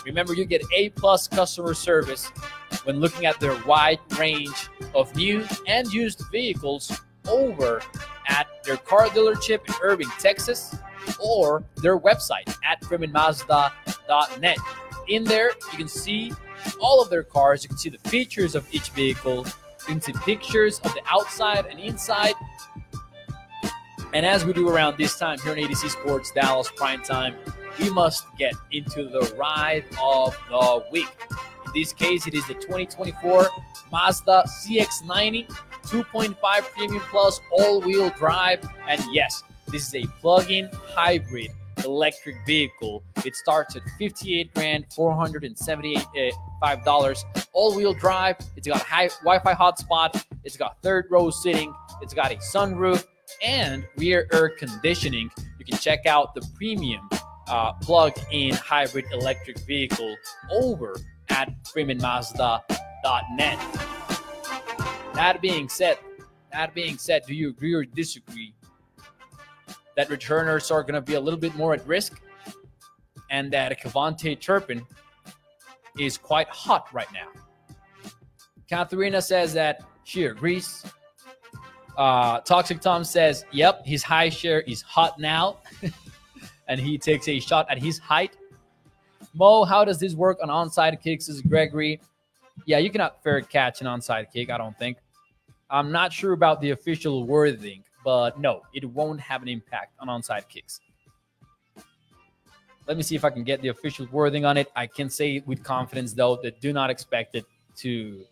Remember, 0.06 0.34
you 0.34 0.44
get 0.44 0.62
A 0.72 0.90
plus 0.90 1.26
customer 1.26 1.74
service 1.74 2.28
when 2.84 3.00
looking 3.00 3.26
at 3.26 3.40
their 3.40 3.60
wide 3.64 3.98
range 4.16 4.68
of 4.94 5.12
new 5.16 5.44
and 5.66 5.92
used 5.92 6.22
vehicles 6.30 6.96
over 7.26 7.82
at 8.28 8.46
their 8.62 8.76
car 8.76 9.08
dealership 9.08 9.66
in 9.66 9.74
Irving, 9.82 10.10
Texas, 10.20 10.76
or 11.18 11.64
their 11.78 11.98
website 11.98 12.56
at 12.64 12.80
freemanmazda.net. 12.82 14.58
In 15.08 15.24
there, 15.24 15.50
you 15.72 15.78
can 15.78 15.88
see 15.88 16.32
all 16.80 17.02
of 17.02 17.10
their 17.10 17.24
cars. 17.24 17.64
You 17.64 17.68
can 17.68 17.78
see 17.78 17.90
the 17.90 18.08
features 18.08 18.54
of 18.54 18.64
each 18.72 18.90
vehicle. 18.90 19.44
You 19.44 19.86
can 19.86 20.00
see 20.00 20.12
pictures 20.12 20.78
of 20.84 20.94
the 20.94 21.02
outside 21.10 21.66
and 21.66 21.80
inside. 21.80 22.34
And 24.14 24.26
as 24.26 24.44
we 24.44 24.52
do 24.52 24.68
around 24.68 24.98
this 24.98 25.18
time 25.18 25.38
here 25.38 25.52
on 25.52 25.58
A 25.58 25.66
to 25.66 25.74
Z 25.74 25.88
Sports 25.88 26.30
Dallas 26.32 26.70
Prime 26.76 27.02
Time, 27.02 27.34
we 27.80 27.88
must 27.88 28.26
get 28.36 28.52
into 28.70 29.04
the 29.04 29.34
ride 29.38 29.84
of 30.02 30.36
the 30.50 30.84
week. 30.92 31.08
In 31.66 31.72
this 31.74 31.94
case, 31.94 32.26
it 32.26 32.34
is 32.34 32.46
the 32.46 32.54
2024 32.54 33.48
Mazda 33.90 34.44
CX90 34.46 35.48
2.5 35.86 36.36
Premium 36.74 37.02
Plus 37.10 37.40
all-wheel 37.50 38.10
drive. 38.10 38.60
And 38.86 39.02
yes, 39.12 39.42
this 39.68 39.88
is 39.88 40.04
a 40.04 40.06
plug-in 40.20 40.68
hybrid 40.72 41.50
electric 41.84 42.36
vehicle. 42.46 43.02
It 43.24 43.34
starts 43.34 43.76
at 43.76 43.82
58 43.98 44.54
grand, 44.54 44.86
475 44.94 46.84
dollars. 46.84 47.24
All-wheel 47.52 47.94
drive. 47.94 48.36
It's 48.56 48.68
got 48.68 48.82
high 48.82 49.08
Wi-Fi 49.24 49.54
hotspot. 49.54 50.22
It's 50.44 50.56
got 50.56 50.76
third 50.82 51.06
row 51.10 51.30
sitting. 51.30 51.74
It's 52.02 52.14
got 52.14 52.30
a 52.30 52.36
sunroof 52.36 53.06
and 53.42 53.86
rear 53.96 54.28
air 54.32 54.48
conditioning. 54.50 55.30
You 55.58 55.64
can 55.64 55.78
check 55.78 56.06
out 56.06 56.34
the 56.34 56.46
premium 56.54 57.08
uh, 57.48 57.72
plug-in 57.74 58.54
hybrid 58.54 59.04
electric 59.12 59.58
vehicle 59.60 60.16
over 60.50 60.96
at 61.28 61.52
FreemanMazda.net. 61.64 63.58
That 65.14 65.40
being 65.42 65.68
said, 65.68 65.98
that 66.52 66.74
being 66.74 66.98
said, 66.98 67.22
do 67.26 67.34
you 67.34 67.50
agree 67.50 67.74
or 67.74 67.84
disagree 67.84 68.54
that 69.96 70.08
returners 70.08 70.70
are 70.70 70.82
going 70.82 70.94
to 70.94 71.00
be 71.00 71.14
a 71.14 71.20
little 71.20 71.38
bit 71.38 71.54
more 71.54 71.74
at 71.74 71.86
risk 71.86 72.20
and 73.30 73.52
that 73.52 73.80
KaVontae 73.80 74.40
Turpin 74.40 74.86
is 75.98 76.16
quite 76.16 76.48
hot 76.48 76.86
right 76.92 77.12
now? 77.12 77.28
Katharina 78.68 79.20
says 79.20 79.52
that 79.52 79.82
she 80.04 80.24
agrees. 80.24 80.84
Uh, 81.96 82.40
Toxic 82.40 82.80
Tom 82.80 83.04
says, 83.04 83.44
yep, 83.52 83.84
his 83.84 84.02
high 84.02 84.28
share 84.28 84.62
is 84.62 84.82
hot 84.82 85.18
now. 85.18 85.58
and 86.68 86.80
he 86.80 86.96
takes 86.96 87.28
a 87.28 87.38
shot 87.38 87.66
at 87.70 87.78
his 87.78 87.98
height. 87.98 88.36
Mo, 89.34 89.64
how 89.64 89.84
does 89.84 89.98
this 89.98 90.14
work 90.14 90.38
on 90.42 90.48
onside 90.48 91.00
kicks? 91.02 91.28
Is 91.28 91.40
Gregory? 91.42 92.00
Yeah, 92.66 92.78
you 92.78 92.90
cannot 92.90 93.22
fair 93.22 93.40
catch 93.40 93.80
an 93.80 93.86
onside 93.86 94.32
kick, 94.32 94.50
I 94.50 94.58
don't 94.58 94.78
think. 94.78 94.98
I'm 95.70 95.90
not 95.90 96.12
sure 96.12 96.32
about 96.32 96.60
the 96.60 96.70
official 96.70 97.24
wording, 97.24 97.82
but 98.04 98.38
no, 98.38 98.62
it 98.74 98.84
won't 98.84 99.20
have 99.20 99.42
an 99.42 99.48
impact 99.48 99.94
on 100.00 100.08
onside 100.08 100.48
kicks. 100.48 100.80
Let 102.86 102.96
me 102.96 103.02
see 103.02 103.14
if 103.14 103.24
I 103.24 103.30
can 103.30 103.44
get 103.44 103.62
the 103.62 103.68
official 103.68 104.06
wording 104.10 104.44
on 104.44 104.56
it. 104.56 104.70
I 104.76 104.86
can 104.86 105.08
say 105.08 105.42
with 105.46 105.62
confidence, 105.62 106.12
though, 106.12 106.36
that 106.42 106.60
do 106.60 106.72
not 106.72 106.90
expect 106.90 107.34
it 107.36 107.46
to 107.76 108.24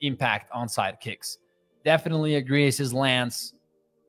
impact 0.00 0.50
onside 0.52 1.00
kicks. 1.00 1.38
Definitely 1.84 2.36
agree, 2.36 2.70
says 2.70 2.92
Lance. 2.92 3.54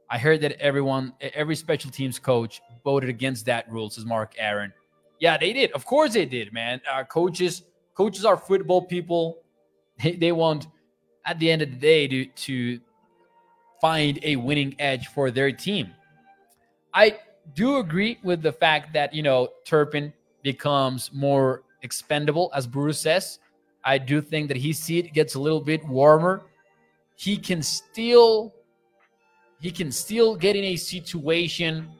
I 0.10 0.18
heard 0.18 0.42
that 0.42 0.60
everyone, 0.60 1.14
every 1.22 1.56
special 1.56 1.92
teams 1.92 2.18
coach 2.18 2.62
voted 2.84 3.10
against 3.10 3.46
that 3.46 3.72
rule, 3.72 3.90
says 3.90 4.06
Mark 4.06 4.34
Aaron. 4.38 4.74
Yeah, 5.20 5.38
they 5.38 5.54
did. 5.54 5.72
Of 5.74 5.86
course 5.86 6.14
they 6.14 6.26
did, 6.26 6.52
man. 6.52 6.82
Coaches, 7.10 7.64
coaches 7.94 8.26
are 8.26 8.38
football 8.38 8.82
people. 8.82 9.40
They, 10.02 10.14
they 10.14 10.32
want, 10.32 10.68
at 11.26 11.38
the 11.40 11.52
end 11.52 11.62
of 11.62 11.70
the 11.70 11.78
day, 11.78 12.08
to, 12.08 12.26
to 12.26 12.80
find 13.82 14.18
a 14.24 14.36
winning 14.36 14.76
edge 14.80 15.08
for 15.08 15.30
their 15.30 15.52
team. 15.52 15.92
I 16.94 17.20
do 17.54 17.78
agree 17.78 18.18
with 18.24 18.42
the 18.42 18.52
fact 18.52 18.94
that, 18.94 19.14
you 19.14 19.22
know, 19.22 19.50
Turpin 19.66 20.12
becomes 20.42 21.12
more 21.14 21.64
expendable, 21.84 22.50
as 22.56 22.66
Bruce 22.66 23.00
says. 23.00 23.40
I 23.84 23.98
do 23.98 24.22
think 24.22 24.48
that 24.48 24.58
his 24.58 24.80
seat 24.80 25.14
gets 25.14 25.36
a 25.36 25.40
little 25.40 25.62
bit 25.62 25.86
warmer 25.86 26.46
he 27.20 27.36
can 27.36 27.62
still 27.62 28.56
he 29.60 29.72
can 29.72 29.92
still 29.92 30.38
get 30.38 30.56
in 30.56 30.64
a 30.64 30.78
situation 30.78 31.92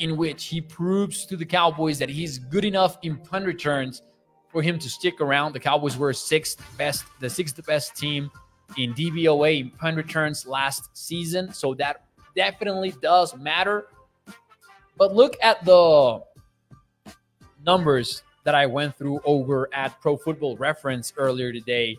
in 0.00 0.16
which 0.16 0.46
he 0.46 0.58
proves 0.58 1.26
to 1.26 1.36
the 1.36 1.44
Cowboys 1.44 1.98
that 1.98 2.08
he's 2.08 2.38
good 2.38 2.64
enough 2.64 2.96
in 3.02 3.18
punt 3.18 3.44
returns 3.44 4.00
for 4.48 4.62
him 4.62 4.78
to 4.78 4.88
stick 4.88 5.20
around. 5.20 5.52
The 5.52 5.60
Cowboys 5.60 5.98
were 5.98 6.14
sixth 6.14 6.64
best, 6.78 7.04
the 7.20 7.28
sixth 7.28 7.62
best 7.66 7.94
team 7.94 8.30
in 8.78 8.94
DVOA 8.94 9.60
in 9.60 9.70
punt 9.70 9.98
returns 9.98 10.46
last 10.46 10.88
season, 10.96 11.52
so 11.52 11.74
that 11.74 12.06
definitely 12.34 12.94
does 13.02 13.36
matter. 13.36 13.88
But 14.96 15.14
look 15.14 15.36
at 15.42 15.62
the 15.66 16.22
numbers 17.66 18.22
that 18.44 18.54
I 18.54 18.64
went 18.64 18.96
through 18.96 19.20
over 19.26 19.68
at 19.74 20.00
Pro 20.00 20.16
Football 20.16 20.56
Reference 20.56 21.12
earlier 21.18 21.52
today. 21.52 21.98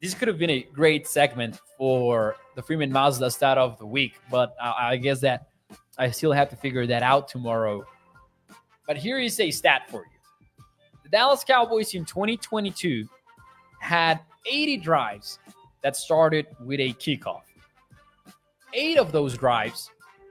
This 0.00 0.14
could 0.14 0.28
have 0.28 0.38
been 0.38 0.50
a 0.50 0.62
great 0.72 1.06
segment 1.06 1.60
for 1.76 2.36
the 2.54 2.62
Freeman 2.62 2.90
Mazda 2.90 3.30
stat 3.30 3.58
of 3.58 3.78
the 3.78 3.86
week, 3.86 4.14
but 4.30 4.54
I 4.60 4.96
guess 4.96 5.20
that 5.20 5.48
I 5.98 6.10
still 6.10 6.32
have 6.32 6.48
to 6.50 6.56
figure 6.56 6.86
that 6.86 7.02
out 7.02 7.28
tomorrow. 7.28 7.84
But 8.86 8.96
here 8.96 9.18
is 9.18 9.38
a 9.38 9.50
stat 9.50 9.90
for 9.90 10.00
you 10.00 10.64
the 11.10 11.16
Dallas 11.16 11.44
Cowboys 11.44 11.94
in 11.94 12.04
2022 12.04 13.06
had 13.80 14.20
80 14.46 14.76
drives 14.78 15.38
that 15.82 15.96
started 15.96 16.46
with 16.64 16.78
a 16.78 16.92
kickoff. 16.94 17.42
Eight 18.72 18.96
of 18.96 19.10
those 19.10 19.36
drives 19.36 19.90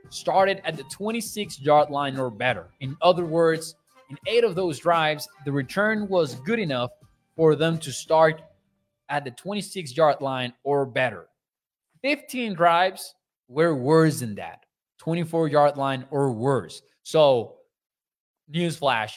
started 0.10 0.62
at 0.64 0.78
the 0.78 0.84
26 0.84 1.60
yard 1.60 1.90
line 1.90 2.18
or 2.18 2.30
better. 2.30 2.68
In 2.80 2.96
other 3.02 3.26
words, 3.26 3.76
in 4.10 4.18
eight 4.26 4.44
of 4.44 4.56
those 4.56 4.80
drives, 4.80 5.28
the 5.46 5.52
return 5.52 6.08
was 6.08 6.36
good 6.36 6.60
enough 6.60 6.92
for 7.36 7.56
them 7.56 7.78
to 7.80 7.92
start 7.92 8.42
at 9.10 9.24
the 9.24 9.32
26 9.32 9.96
yard 9.96 10.22
line 10.22 10.54
or 10.63 10.86
better. 10.86 11.28
15 12.01 12.54
drives 12.54 13.16
were 13.48 13.75
worse 13.75 14.20
than 14.22 14.36
that. 14.36 14.66
24 15.00 15.48
yard 15.48 15.78
line 15.78 16.06
or 16.12 16.32
worse. 16.32 16.82
So, 17.04 17.56
newsflash 18.54 19.13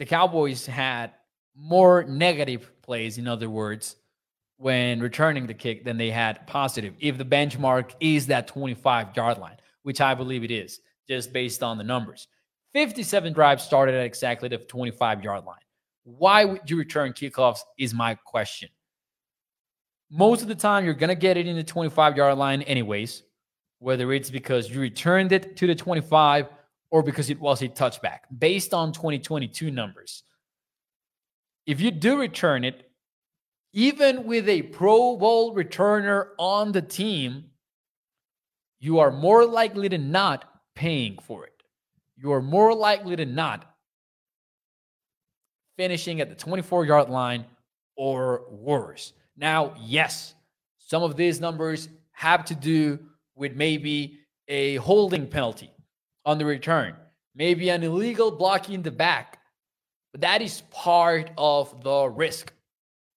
the 0.00 0.06
Cowboys 0.06 0.64
had 0.64 1.12
more 1.54 2.04
negative 2.04 2.72
plays, 2.80 3.18
in 3.18 3.28
other 3.28 3.50
words, 3.50 3.96
when 4.56 4.98
returning 4.98 5.46
the 5.46 5.52
kick 5.52 5.84
than 5.84 5.98
they 5.98 6.10
had 6.10 6.46
positive. 6.46 6.94
If 6.98 7.18
the 7.18 7.24
benchmark 7.24 7.92
is 8.00 8.28
that 8.28 8.48
25 8.48 9.14
yard 9.14 9.36
line, 9.36 9.58
which 9.82 10.00
I 10.00 10.14
believe 10.14 10.42
it 10.42 10.50
is, 10.50 10.80
just 11.06 11.34
based 11.34 11.62
on 11.62 11.76
the 11.76 11.84
numbers. 11.84 12.28
57 12.72 13.34
drives 13.34 13.62
started 13.62 13.94
at 13.94 14.06
exactly 14.06 14.48
the 14.48 14.56
25 14.56 15.22
yard 15.22 15.44
line. 15.44 15.56
Why 16.18 16.44
would 16.44 16.68
you 16.68 16.76
return 16.76 17.12
kickoffs? 17.12 17.60
Is 17.78 17.94
my 17.94 18.14
question. 18.14 18.68
Most 20.10 20.42
of 20.42 20.48
the 20.48 20.54
time, 20.54 20.84
you're 20.84 20.94
going 20.94 21.08
to 21.08 21.14
get 21.14 21.36
it 21.36 21.46
in 21.46 21.56
the 21.56 21.64
25 21.64 22.16
yard 22.16 22.36
line, 22.36 22.62
anyways 22.62 23.22
whether 23.80 24.12
it's 24.12 24.30
because 24.30 24.70
you 24.70 24.78
returned 24.78 25.32
it 25.32 25.56
to 25.56 25.66
the 25.66 25.74
25 25.74 26.46
or 26.90 27.02
because 27.02 27.30
it 27.30 27.40
was 27.40 27.62
a 27.62 27.68
touchback 27.68 28.20
based 28.38 28.72
on 28.72 28.92
2022 28.92 29.70
numbers. 29.70 30.22
If 31.66 31.80
you 31.80 31.90
do 31.90 32.18
return 32.18 32.62
it, 32.64 32.90
even 33.72 34.24
with 34.24 34.48
a 34.48 34.62
Pro 34.62 35.16
Bowl 35.16 35.54
returner 35.54 36.28
on 36.38 36.72
the 36.72 36.82
team, 36.82 37.44
you 38.80 38.98
are 38.98 39.10
more 39.10 39.46
likely 39.46 39.88
to 39.88 39.98
not 39.98 40.44
paying 40.74 41.18
for 41.18 41.46
it. 41.46 41.62
You 42.16 42.32
are 42.32 42.42
more 42.42 42.74
likely 42.74 43.16
to 43.16 43.24
not 43.24 43.69
finishing 45.76 46.20
at 46.20 46.28
the 46.28 46.34
24 46.34 46.84
yard 46.84 47.08
line 47.08 47.44
or 47.96 48.44
worse. 48.50 49.12
Now, 49.36 49.74
yes, 49.78 50.34
some 50.78 51.02
of 51.02 51.16
these 51.16 51.40
numbers 51.40 51.88
have 52.12 52.44
to 52.46 52.54
do 52.54 52.98
with 53.34 53.56
maybe 53.56 54.18
a 54.48 54.76
holding 54.76 55.26
penalty 55.26 55.70
on 56.24 56.38
the 56.38 56.44
return, 56.44 56.94
maybe 57.34 57.70
an 57.70 57.82
illegal 57.82 58.30
blocking 58.30 58.74
in 58.74 58.82
the 58.82 58.90
back. 58.90 59.38
But 60.12 60.22
that 60.22 60.42
is 60.42 60.62
part 60.70 61.30
of 61.38 61.82
the 61.82 62.08
risk. 62.08 62.52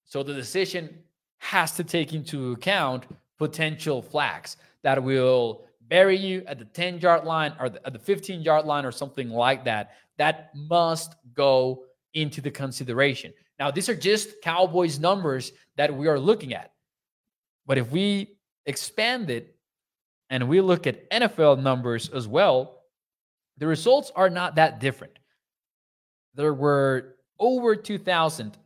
So 0.04 0.22
the 0.22 0.34
decision 0.34 0.98
has 1.38 1.72
to 1.72 1.84
take 1.84 2.14
into 2.14 2.52
account 2.52 3.04
potential 3.38 4.00
flags 4.00 4.56
that 4.82 5.02
will 5.02 5.64
bury 5.88 6.16
you 6.16 6.44
at 6.46 6.58
the 6.58 6.64
10 6.64 7.00
yard 7.00 7.24
line 7.24 7.52
or 7.58 7.66
at 7.66 7.92
the 7.92 7.98
15 7.98 8.42
yard 8.42 8.64
line 8.64 8.84
or 8.84 8.92
something 8.92 9.28
like 9.28 9.64
that. 9.64 9.92
That 10.16 10.54
must 10.54 11.16
go 11.34 11.84
into 12.14 12.40
the 12.40 12.50
consideration. 12.50 13.32
Now, 13.58 13.70
these 13.70 13.88
are 13.88 13.94
just 13.94 14.42
Cowboys 14.42 14.98
numbers 14.98 15.52
that 15.76 15.94
we 15.94 16.08
are 16.08 16.18
looking 16.18 16.54
at. 16.54 16.72
But 17.66 17.78
if 17.78 17.90
we 17.90 18.36
expand 18.66 19.30
it 19.30 19.56
and 20.30 20.48
we 20.48 20.60
look 20.60 20.86
at 20.86 21.10
NFL 21.10 21.62
numbers 21.62 22.08
as 22.10 22.26
well, 22.26 22.80
the 23.58 23.66
results 23.66 24.10
are 24.16 24.30
not 24.30 24.54
that 24.56 24.80
different. 24.80 25.18
There 26.34 26.54
were 26.54 27.16
over 27.38 27.76
2,000 27.76 28.58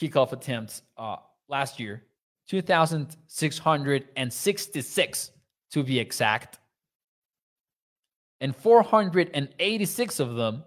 kickoff 0.00 0.32
attempts 0.32 0.82
uh, 0.98 1.16
last 1.48 1.78
year, 1.80 2.02
2,666 2.48 5.30
to 5.72 5.82
be 5.82 5.98
exact. 5.98 6.60
And 8.40 8.54
486 8.54 10.20
of 10.20 10.34
them 10.34 10.62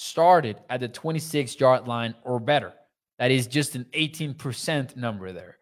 started 0.00 0.60
at 0.70 0.78
the 0.78 0.86
26 0.86 1.58
yard 1.58 1.88
line 1.88 2.14
or 2.22 2.38
better. 2.38 2.72
That 3.18 3.32
is 3.32 3.48
just 3.48 3.74
an 3.74 3.84
18% 3.94 4.96
number 4.96 5.32
there 5.32 5.58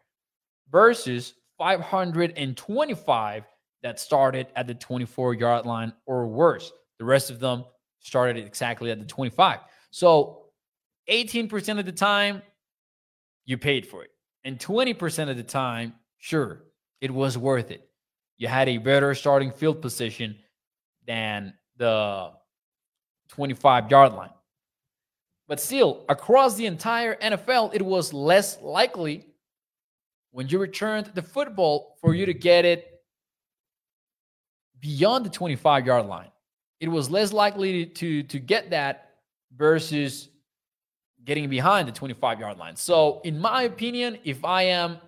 versus 0.71 1.33
525 1.57 3.45
that 3.83 3.99
started 3.99 4.49
at 4.55 4.67
the 4.67 4.75
24 4.75 5.33
yard 5.33 5.65
line 5.65 5.91
or 6.05 6.27
worse. 6.27 6.71
The 6.99 7.07
rest 7.07 7.31
of 7.31 7.41
them 7.41 7.65
started 8.01 8.37
exactly 8.37 8.91
at 8.91 8.99
the 8.99 9.07
25. 9.07 9.61
So 9.91 10.49
18% 11.11 11.79
of 11.79 11.87
the 11.87 11.93
time, 11.93 12.43
you 13.47 13.57
paid 13.57 13.87
for 13.87 14.03
it. 14.05 14.11
And 14.45 14.59
20% 14.59 15.31
of 15.31 15.39
the 15.39 15.43
time, 15.45 15.95
sure, 16.19 16.65
it 17.01 17.11
was 17.11 17.39
worth 17.39 17.71
it. 17.71 17.89
You 18.37 18.49
had 18.49 18.69
a 18.69 18.77
better 18.77 19.15
starting 19.15 19.51
field 19.51 19.81
position 19.81 20.37
than 21.07 21.55
the 21.79 22.33
25 23.29 23.91
yard 23.91 24.13
line. 24.13 24.31
But 25.49 25.61
still, 25.61 26.05
across 26.09 26.57
the 26.57 26.67
entire 26.67 27.15
NFL, 27.17 27.75
it 27.75 27.83
was 27.83 28.13
less 28.13 28.61
likely 28.61 29.27
when 30.33 30.49
you 30.49 30.59
returned 30.59 31.13
the 31.15 31.23
football 31.23 31.97
for 32.01 32.15
you 32.15 32.27
to 32.27 32.35
get 32.35 32.65
it 32.65 33.01
beyond 34.81 35.25
the 35.25 35.31
25 35.31 35.87
yard 35.87 36.07
line. 36.07 36.31
It 36.81 36.89
was 36.89 37.09
less 37.11 37.33
likely 37.33 37.87
to, 37.87 38.23
to 38.25 38.39
get 38.39 38.71
that 38.71 39.15
versus 39.57 40.29
getting 41.25 41.49
behind 41.49 41.89
the 41.89 41.93
25 41.93 42.41
yard 42.41 42.59
line. 42.59 42.77
So, 42.77 43.21
in 43.25 43.39
my 43.39 43.63
opinion, 43.63 44.19
if 44.25 44.45
I 44.45 44.63
am 44.63 44.99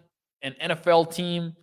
an 0.42 0.54
NFL 0.62 1.14
team, 1.14 1.54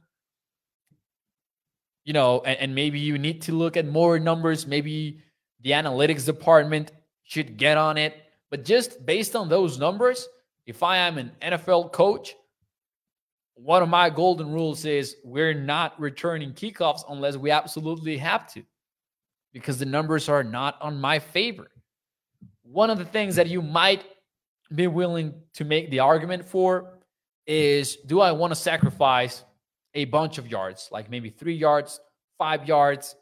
you 2.03 2.13
know, 2.13 2.41
and, 2.45 2.59
and 2.59 2.75
maybe 2.75 2.99
you 2.99 3.17
need 3.17 3.41
to 3.43 3.51
look 3.51 3.77
at 3.77 3.87
more 3.87 4.19
numbers, 4.19 4.67
maybe 4.67 5.21
the 5.65 5.71
analytics 5.71 6.25
department 6.27 6.91
should 7.23 7.57
get 7.57 7.75
on 7.75 7.97
it. 7.97 8.15
But 8.51 8.63
just 8.63 9.03
based 9.03 9.35
on 9.35 9.49
those 9.49 9.79
numbers, 9.79 10.29
if 10.67 10.83
I 10.83 10.97
am 10.97 11.17
an 11.17 11.31
NFL 11.41 11.91
coach, 11.91 12.35
one 13.55 13.81
of 13.81 13.89
my 13.89 14.11
golden 14.11 14.51
rules 14.51 14.85
is 14.85 15.15
we're 15.23 15.55
not 15.55 15.99
returning 15.99 16.53
kickoffs 16.53 17.03
unless 17.09 17.35
we 17.35 17.49
absolutely 17.49 18.15
have 18.17 18.51
to 18.53 18.61
because 19.53 19.79
the 19.79 19.85
numbers 19.85 20.29
are 20.29 20.43
not 20.43 20.79
on 20.81 21.01
my 21.01 21.17
favor. 21.17 21.67
One 22.61 22.91
of 22.91 22.99
the 22.99 23.05
things 23.05 23.35
that 23.35 23.47
you 23.47 23.63
might 23.63 24.03
be 24.75 24.85
willing 24.85 25.33
to 25.55 25.65
make 25.65 25.89
the 25.89 25.99
argument 25.99 26.45
for 26.45 26.99
is 27.47 27.95
do 27.95 28.21
I 28.21 28.31
want 28.33 28.51
to 28.51 28.55
sacrifice 28.55 29.43
a 29.95 30.05
bunch 30.05 30.37
of 30.37 30.47
yards, 30.47 30.89
like 30.91 31.09
maybe 31.09 31.29
three 31.31 31.55
yards, 31.55 31.99
five 32.37 32.67
yards, 32.67 33.15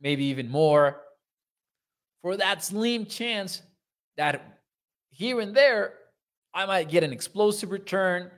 maybe 0.00 0.24
even 0.24 0.50
more, 0.50 1.00
for 2.22 2.36
that 2.36 2.64
slim 2.64 3.06
chance 3.06 3.62
that 4.16 4.60
here 5.10 5.40
and 5.40 5.54
there 5.54 5.94
I 6.52 6.66
might 6.66 6.88
get 6.88 7.04
an 7.04 7.12
explosive 7.12 7.70
return 7.70 8.30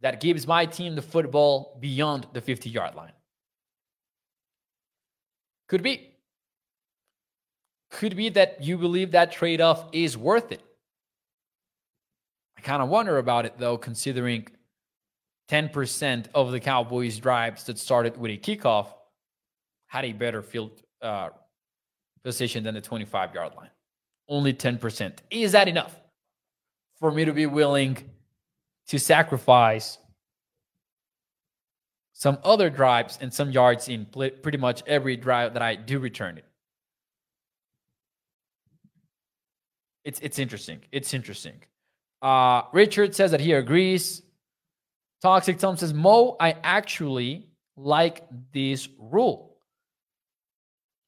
that 0.00 0.20
gives 0.20 0.46
my 0.46 0.66
team 0.66 0.94
the 0.94 1.02
football 1.02 1.78
beyond 1.80 2.26
the 2.32 2.40
50 2.40 2.70
yard 2.70 2.94
line? 2.94 3.12
Could 5.68 5.82
be. 5.82 6.10
Could 7.90 8.16
be 8.16 8.30
that 8.30 8.62
you 8.62 8.78
believe 8.78 9.12
that 9.12 9.32
trade 9.32 9.60
off 9.60 9.84
is 9.92 10.16
worth 10.16 10.52
it. 10.52 10.62
I 12.56 12.60
kind 12.62 12.82
of 12.82 12.88
wonder 12.88 13.18
about 13.18 13.46
it 13.46 13.58
though, 13.58 13.76
considering 13.76 14.48
10% 15.50 16.26
of 16.34 16.52
the 16.52 16.60
Cowboys' 16.60 17.18
drives 17.18 17.64
that 17.64 17.78
started 17.78 18.16
with 18.16 18.30
a 18.30 18.38
kickoff 18.38 18.86
had 19.92 20.06
a 20.06 20.12
better 20.12 20.40
field 20.40 20.70
uh, 21.02 21.28
position 22.24 22.64
than 22.64 22.72
the 22.72 22.80
25 22.80 23.34
yard 23.34 23.52
line. 23.54 23.68
Only 24.26 24.54
10%. 24.54 25.12
Is 25.30 25.52
that 25.52 25.68
enough 25.68 25.94
for 26.98 27.12
me 27.12 27.26
to 27.26 27.32
be 27.34 27.44
willing 27.44 27.98
to 28.88 28.98
sacrifice 28.98 29.98
some 32.14 32.38
other 32.42 32.70
drives 32.70 33.18
and 33.20 33.34
some 33.34 33.50
yards 33.50 33.90
in 33.90 34.06
pretty 34.06 34.56
much 34.56 34.82
every 34.86 35.16
drive 35.16 35.52
that 35.52 35.62
I 35.62 35.74
do 35.74 35.98
return 35.98 36.38
it. 36.38 36.44
It's 40.04 40.20
it's 40.20 40.38
interesting. 40.38 40.80
It's 40.90 41.12
interesting. 41.12 41.54
Uh, 42.22 42.62
Richard 42.72 43.14
says 43.14 43.30
that 43.32 43.40
he 43.40 43.52
agrees. 43.52 44.22
Toxic 45.20 45.58
Tom 45.58 45.76
says, 45.76 45.92
Mo, 45.92 46.36
I 46.40 46.56
actually 46.62 47.46
like 47.76 48.24
this 48.52 48.88
rule. 48.98 49.51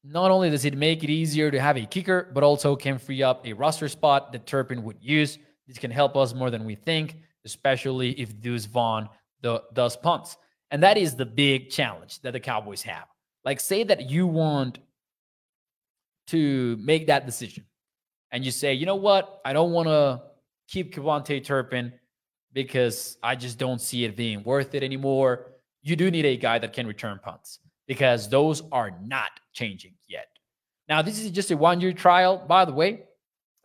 Not 0.07 0.29
only 0.29 0.51
does 0.51 0.65
it 0.65 0.77
make 0.77 1.03
it 1.03 1.09
easier 1.09 1.49
to 1.49 1.59
have 1.59 1.77
a 1.77 1.85
kicker, 1.85 2.29
but 2.31 2.43
also 2.43 2.75
can 2.75 2.99
free 2.99 3.23
up 3.23 3.45
a 3.45 3.53
roster 3.53 3.89
spot 3.89 4.31
that 4.33 4.45
Turpin 4.45 4.83
would 4.83 4.97
use. 5.01 5.39
This 5.67 5.79
can 5.79 5.89
help 5.89 6.15
us 6.15 6.35
more 6.35 6.51
than 6.51 6.63
we 6.63 6.75
think, 6.75 7.17
especially 7.43 8.11
if 8.11 8.39
Deuce 8.39 8.65
Vaughn 8.65 9.09
the, 9.41 9.63
does 9.73 9.97
punts. 9.97 10.37
And 10.69 10.83
that 10.83 10.97
is 10.97 11.15
the 11.15 11.25
big 11.25 11.71
challenge 11.71 12.21
that 12.21 12.33
the 12.33 12.39
Cowboys 12.39 12.83
have. 12.83 13.05
Like, 13.43 13.59
say 13.59 13.83
that 13.83 14.09
you 14.09 14.27
want 14.27 14.77
to 16.27 16.77
make 16.77 17.07
that 17.07 17.25
decision 17.25 17.65
and 18.31 18.45
you 18.45 18.51
say, 18.51 18.73
you 18.73 18.85
know 18.85 18.95
what? 18.95 19.41
I 19.43 19.53
don't 19.53 19.71
want 19.71 19.87
to 19.87 20.21
keep 20.67 20.93
KaVontae 20.93 21.43
Turpin 21.43 21.93
because 22.53 23.17
I 23.23 23.35
just 23.35 23.57
don't 23.57 23.81
see 23.81 24.05
it 24.05 24.15
being 24.15 24.43
worth 24.43 24.75
it 24.75 24.83
anymore. 24.83 25.51
You 25.81 25.95
do 25.95 26.11
need 26.11 26.25
a 26.25 26.37
guy 26.37 26.59
that 26.59 26.73
can 26.73 26.85
return 26.85 27.19
punts 27.23 27.59
because 27.87 28.29
those 28.29 28.63
are 28.71 28.91
not 29.03 29.31
changing 29.53 29.93
yet. 30.07 30.27
Now, 30.87 31.01
this 31.01 31.19
is 31.19 31.31
just 31.31 31.51
a 31.51 31.57
one 31.57 31.81
year 31.81 31.93
trial, 31.93 32.37
by 32.37 32.65
the 32.65 32.73
way. 32.73 33.03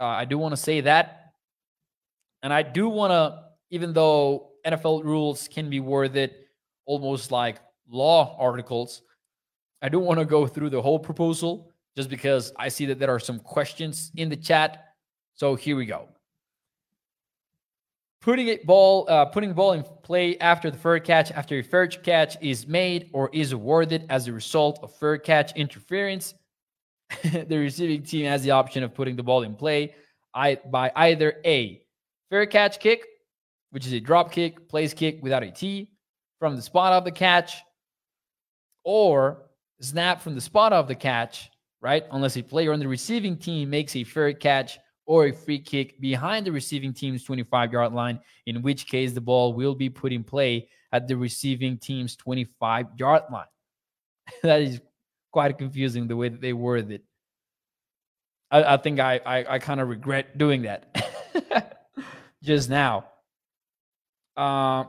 Uh, 0.01 0.07
I 0.07 0.25
do 0.25 0.39
want 0.39 0.53
to 0.53 0.57
say 0.57 0.81
that. 0.83 1.33
And 2.43 2.53
I 2.53 2.63
do 2.63 2.89
want 2.89 3.11
to, 3.11 3.43
even 3.71 3.93
though 3.93 4.53
NFL 4.67 5.05
rules 5.05 5.49
can 5.49 5.69
be 5.69 5.81
worded 5.81 6.33
almost 6.87 7.31
like 7.31 7.59
law 7.89 8.37
articles, 8.39 9.03
I 9.83 9.89
do 9.89 9.99
want 9.99 10.19
to 10.19 10.27
go 10.27 10.47
through 10.47 10.71
the 10.71 10.81
whole 10.81 10.99
proposal 10.99 11.71
just 11.97 12.09
because 12.09 12.53
I 12.57 12.69
see 12.69 12.87
that 12.87 12.99
there 12.99 13.11
are 13.11 13.21
some 13.21 13.41
questions 13.41 14.11
in 14.17 14.29
the 14.29 14.37
chat. 14.37 14.85
So 15.35 15.55
here 15.55 15.77
we 15.77 15.87
go. 15.87 16.09
Putting 18.21 18.49
it 18.49 18.67
ball, 18.67 19.07
uh, 19.09 19.25
putting 19.27 19.49
the 19.49 19.55
ball 19.55 19.73
in 19.73 19.83
play 20.03 20.39
after 20.39 20.71
the 20.71 20.77
fair 20.77 20.99
catch, 21.01 21.31
after 21.33 21.59
a 21.59 21.63
fair 21.63 21.87
catch 21.87 22.37
is 22.43 22.67
made 22.67 23.09
or 23.13 23.31
is 23.33 23.53
awarded 23.53 24.05
as 24.11 24.29
a 24.29 24.33
result 24.33 24.79
of 24.83 24.95
fair 24.95 25.17
catch 25.17 25.57
interference, 25.57 26.35
the 27.23 27.57
receiving 27.57 28.03
team 28.03 28.27
has 28.27 28.43
the 28.43 28.51
option 28.51 28.83
of 28.83 28.95
putting 28.95 29.17
the 29.17 29.23
ball 29.23 29.43
in 29.43 29.55
play 29.55 29.95
by 30.35 30.93
either 30.97 31.41
a 31.45 31.83
fair 32.29 32.45
catch 32.47 32.79
kick, 32.79 33.07
which 33.71 33.87
is 33.87 33.93
a 33.93 34.01
drop 34.01 34.31
kick, 34.31 34.69
place 34.69 34.93
kick 34.93 35.19
without 35.23 35.43
a 35.43 35.51
tee 35.51 35.91
from 36.39 36.57
the 36.57 36.63
spot 36.63 36.93
of 36.93 37.05
the 37.05 37.11
catch, 37.11 37.63
or 38.85 39.47
snap 39.81 40.21
from 40.21 40.35
the 40.35 40.41
spot 40.41 40.73
of 40.73 40.89
the 40.89 40.95
catch 40.95 41.51
right? 41.81 42.05
Unless 42.13 42.37
a 42.37 42.43
player 42.43 42.73
on 42.73 42.79
the 42.79 42.89
receiving 42.89 43.37
team 43.37 43.71
makes 43.71 43.97
a 43.97 44.05
fair 44.05 44.33
catch 44.33 44.79
or 45.07 45.27
a 45.27 45.33
free 45.33 45.59
kick 45.59 46.01
behind 46.01 46.47
the 46.47 46.53
receiving 46.53 46.93
team's 46.93 47.25
25 47.25 47.73
yard 47.73 47.93
line, 47.93 48.21
in 48.47 48.63
which 48.63 48.87
case 48.87 49.13
the 49.13 49.21
ball 49.21 49.53
will 49.53 49.75
be 49.75 49.89
put 49.89 50.13
in 50.13 50.23
play 50.23 50.69
at 50.93 51.09
the 51.09 51.17
receiving 51.17 51.79
team's 51.79 52.17
25 52.17 52.87
yard 52.97 53.23
line. 53.31 53.47
that 54.43 54.63
is 54.63 54.81
quite 55.33 55.57
confusing 55.59 56.07
the 56.07 56.17
way 56.17 56.29
that 56.29 56.41
they 56.41 56.53
worded 56.53 56.91
it. 56.91 57.05
I, 58.51 58.75
I 58.75 58.77
think 58.77 59.01
I, 59.01 59.21
I, 59.25 59.55
I 59.55 59.59
kind 59.59 59.81
of 59.81 59.89
regret 59.89 60.37
doing 60.37 60.63
that 60.63 61.87
just 62.43 62.69
now. 62.69 63.07
Uh, 64.37 64.85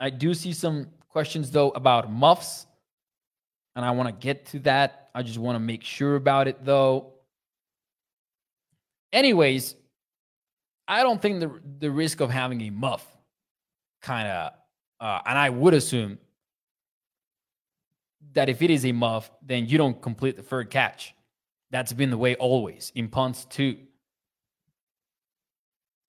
I 0.00 0.10
do 0.10 0.34
see 0.34 0.52
some 0.52 0.88
questions 1.08 1.50
though 1.50 1.70
about 1.70 2.10
muffs 2.10 2.66
and 3.76 3.84
I 3.84 3.90
want 3.92 4.08
to 4.08 4.12
get 4.12 4.46
to 4.46 4.58
that. 4.60 5.10
I 5.14 5.22
just 5.22 5.38
want 5.38 5.56
to 5.56 5.60
make 5.60 5.82
sure 5.82 6.16
about 6.16 6.48
it 6.48 6.64
though. 6.64 7.13
Anyways, 9.14 9.76
I 10.88 11.04
don't 11.04 11.22
think 11.22 11.38
the 11.40 11.60
the 11.78 11.90
risk 11.90 12.20
of 12.20 12.30
having 12.30 12.60
a 12.62 12.70
muff 12.70 13.06
kind 14.02 14.28
of 14.28 14.52
uh, 15.00 15.20
and 15.24 15.38
I 15.38 15.50
would 15.50 15.72
assume 15.72 16.18
that 18.32 18.48
if 18.48 18.60
it 18.60 18.70
is 18.70 18.84
a 18.84 18.92
muff, 18.92 19.30
then 19.40 19.66
you 19.66 19.78
don't 19.78 20.02
complete 20.02 20.36
the 20.36 20.42
third 20.42 20.70
catch. 20.70 21.14
That's 21.70 21.92
been 21.92 22.10
the 22.10 22.18
way 22.18 22.34
always 22.34 22.90
in 22.94 23.08
punts 23.08 23.44
too. 23.44 23.76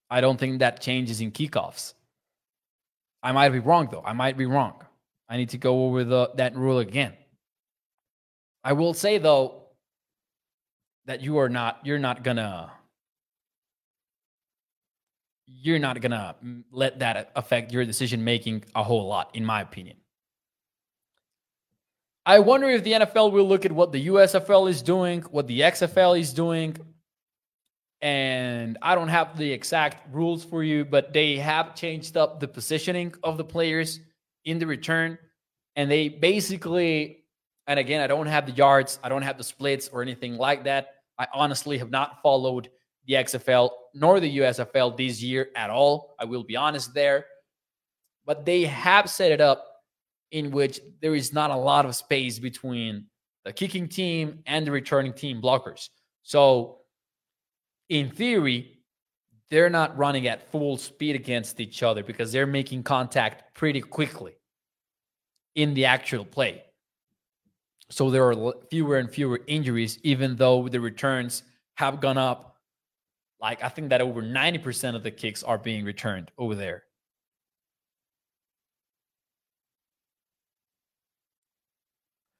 I 0.10 0.22
don't 0.22 0.39
think 0.39 0.60
that 0.60 0.82
changes 0.82 1.22
in 1.22 1.32
kickoffs. 1.32 1.94
I 3.22 3.32
might 3.32 3.50
be 3.50 3.60
wrong 3.60 3.88
though. 3.91 4.04
I 4.04 4.13
might 4.13 4.36
be 4.36 4.46
wrong. 4.48 4.84
I 5.30 5.38
need 5.38 5.50
to 5.50 5.58
go 5.60 5.86
over 5.86 6.04
the 6.04 6.32
that 6.36 6.56
rule 6.56 6.80
again. 6.80 7.13
I 8.63 8.74
will 8.74 8.96
say 8.96 9.20
though 9.20 9.63
that 11.06 11.22
you 11.22 11.38
are 11.38 11.50
not 11.50 11.80
you're 11.84 12.00
not 12.00 12.24
gonna 12.24 12.72
you're 15.47 15.79
not 15.79 16.01
gonna 16.01 16.36
let 16.71 16.99
that 16.99 17.31
affect 17.36 17.71
your 17.71 17.86
decision 17.86 18.23
making 18.23 18.65
a 18.75 18.84
whole 18.84 19.08
lot, 19.08 19.36
in 19.36 19.45
my 19.45 19.62
opinion. 19.62 19.97
I 22.25 22.39
wonder 22.39 22.67
if 22.69 22.84
the 22.84 22.93
NFL 22.93 23.31
will 23.31 23.47
look 23.47 23.65
at 23.65 23.71
what 23.71 23.91
the 23.91 24.08
USFL 24.08 24.69
is 24.69 24.81
doing, 24.81 25.21
what 25.23 25.47
the 25.47 25.62
XFL 25.62 26.19
is 26.19 26.34
doing, 26.34 26.75
and 28.01 28.77
I 28.81 28.95
don't 28.95 29.10
have 29.10 29.38
the 29.38 29.51
exact 29.51 30.13
rules 30.13 30.43
for 30.43 30.63
you, 30.63 30.86
but 30.86 31.13
they 31.13 31.38
have 31.38 31.75
changed 31.75 32.17
up 32.17 32.39
the 32.39 32.47
positioning 32.47 33.13
of 33.23 33.38
the 33.38 33.43
players 33.43 33.99
in 34.43 34.58
the 34.58 34.65
return, 34.65 35.17
and 35.75 35.89
they 35.89 36.10
basically 36.10 37.25
and 37.67 37.79
again, 37.79 38.01
I 38.01 38.08
don't 38.08 38.27
have 38.27 38.45
the 38.45 38.51
yards, 38.51 38.99
I 39.03 39.10
don't 39.10 39.23
have 39.23 39.38
the 39.38 39.43
splits 39.43 39.89
or 39.89 40.01
anything 40.01 40.38
like 40.38 40.65
that. 40.65 40.95
I 41.17 41.27
honestly 41.34 41.77
have 41.79 41.89
not 41.89 42.21
followed 42.21 42.69
the 43.08 43.15
XFL 43.15 43.69
nor 43.95 44.19
the 44.19 44.38
USFL 44.38 44.95
this 44.95 45.21
year 45.23 45.49
at 45.55 45.69
all. 45.69 46.15
I 46.19 46.25
will 46.25 46.43
be 46.43 46.55
honest 46.55 46.93
there. 46.93 47.25
But 48.25 48.45
they 48.45 48.63
have 48.63 49.10
set 49.10 49.31
it 49.31 49.41
up 49.41 49.65
in 50.31 50.51
which 50.51 50.79
there 51.01 51.15
is 51.15 51.34
not 51.34 51.51
a 51.51 51.55
lot 51.55 51.86
of 51.86 51.95
space 51.95 52.38
between 52.39 53.05
the 53.45 53.53
kicking 53.53 53.88
team 53.88 54.39
and 54.45 54.67
the 54.67 54.71
returning 54.71 55.13
team 55.13 55.41
blockers. 55.41 55.89
So, 56.23 56.79
in 57.89 58.10
theory, 58.10 58.79
they're 59.49 59.69
not 59.69 59.95
running 59.97 60.27
at 60.27 60.51
full 60.51 60.77
speed 60.77 61.15
against 61.15 61.60
each 61.60 61.84
other 61.84 62.03
because 62.03 62.31
they're 62.31 62.47
making 62.47 62.84
contact 62.84 63.55
pretty 63.55 63.81
quickly 63.81 64.34
in 65.53 65.73
the 65.73 65.86
actual 65.86 66.25
play. 66.25 66.63
So 67.89 68.10
there 68.10 68.31
are 68.31 68.53
fewer 68.71 68.97
and 68.97 69.10
fewer 69.10 69.41
injuries, 69.47 69.99
even 70.03 70.36
though 70.36 70.67
the 70.67 70.79
returns 70.79 71.43
have 71.75 72.01
gone 72.01 72.17
up. 72.17 72.55
Like 73.45 73.63
I 73.63 73.69
think 73.69 73.89
that 73.89 74.01
over 74.01 74.23
90% 74.23 74.95
of 74.95 75.03
the 75.03 75.12
kicks 75.12 75.43
are 75.43 75.60
being 75.60 75.86
returned 75.86 76.31
over 76.36 76.55
there. 76.55 76.81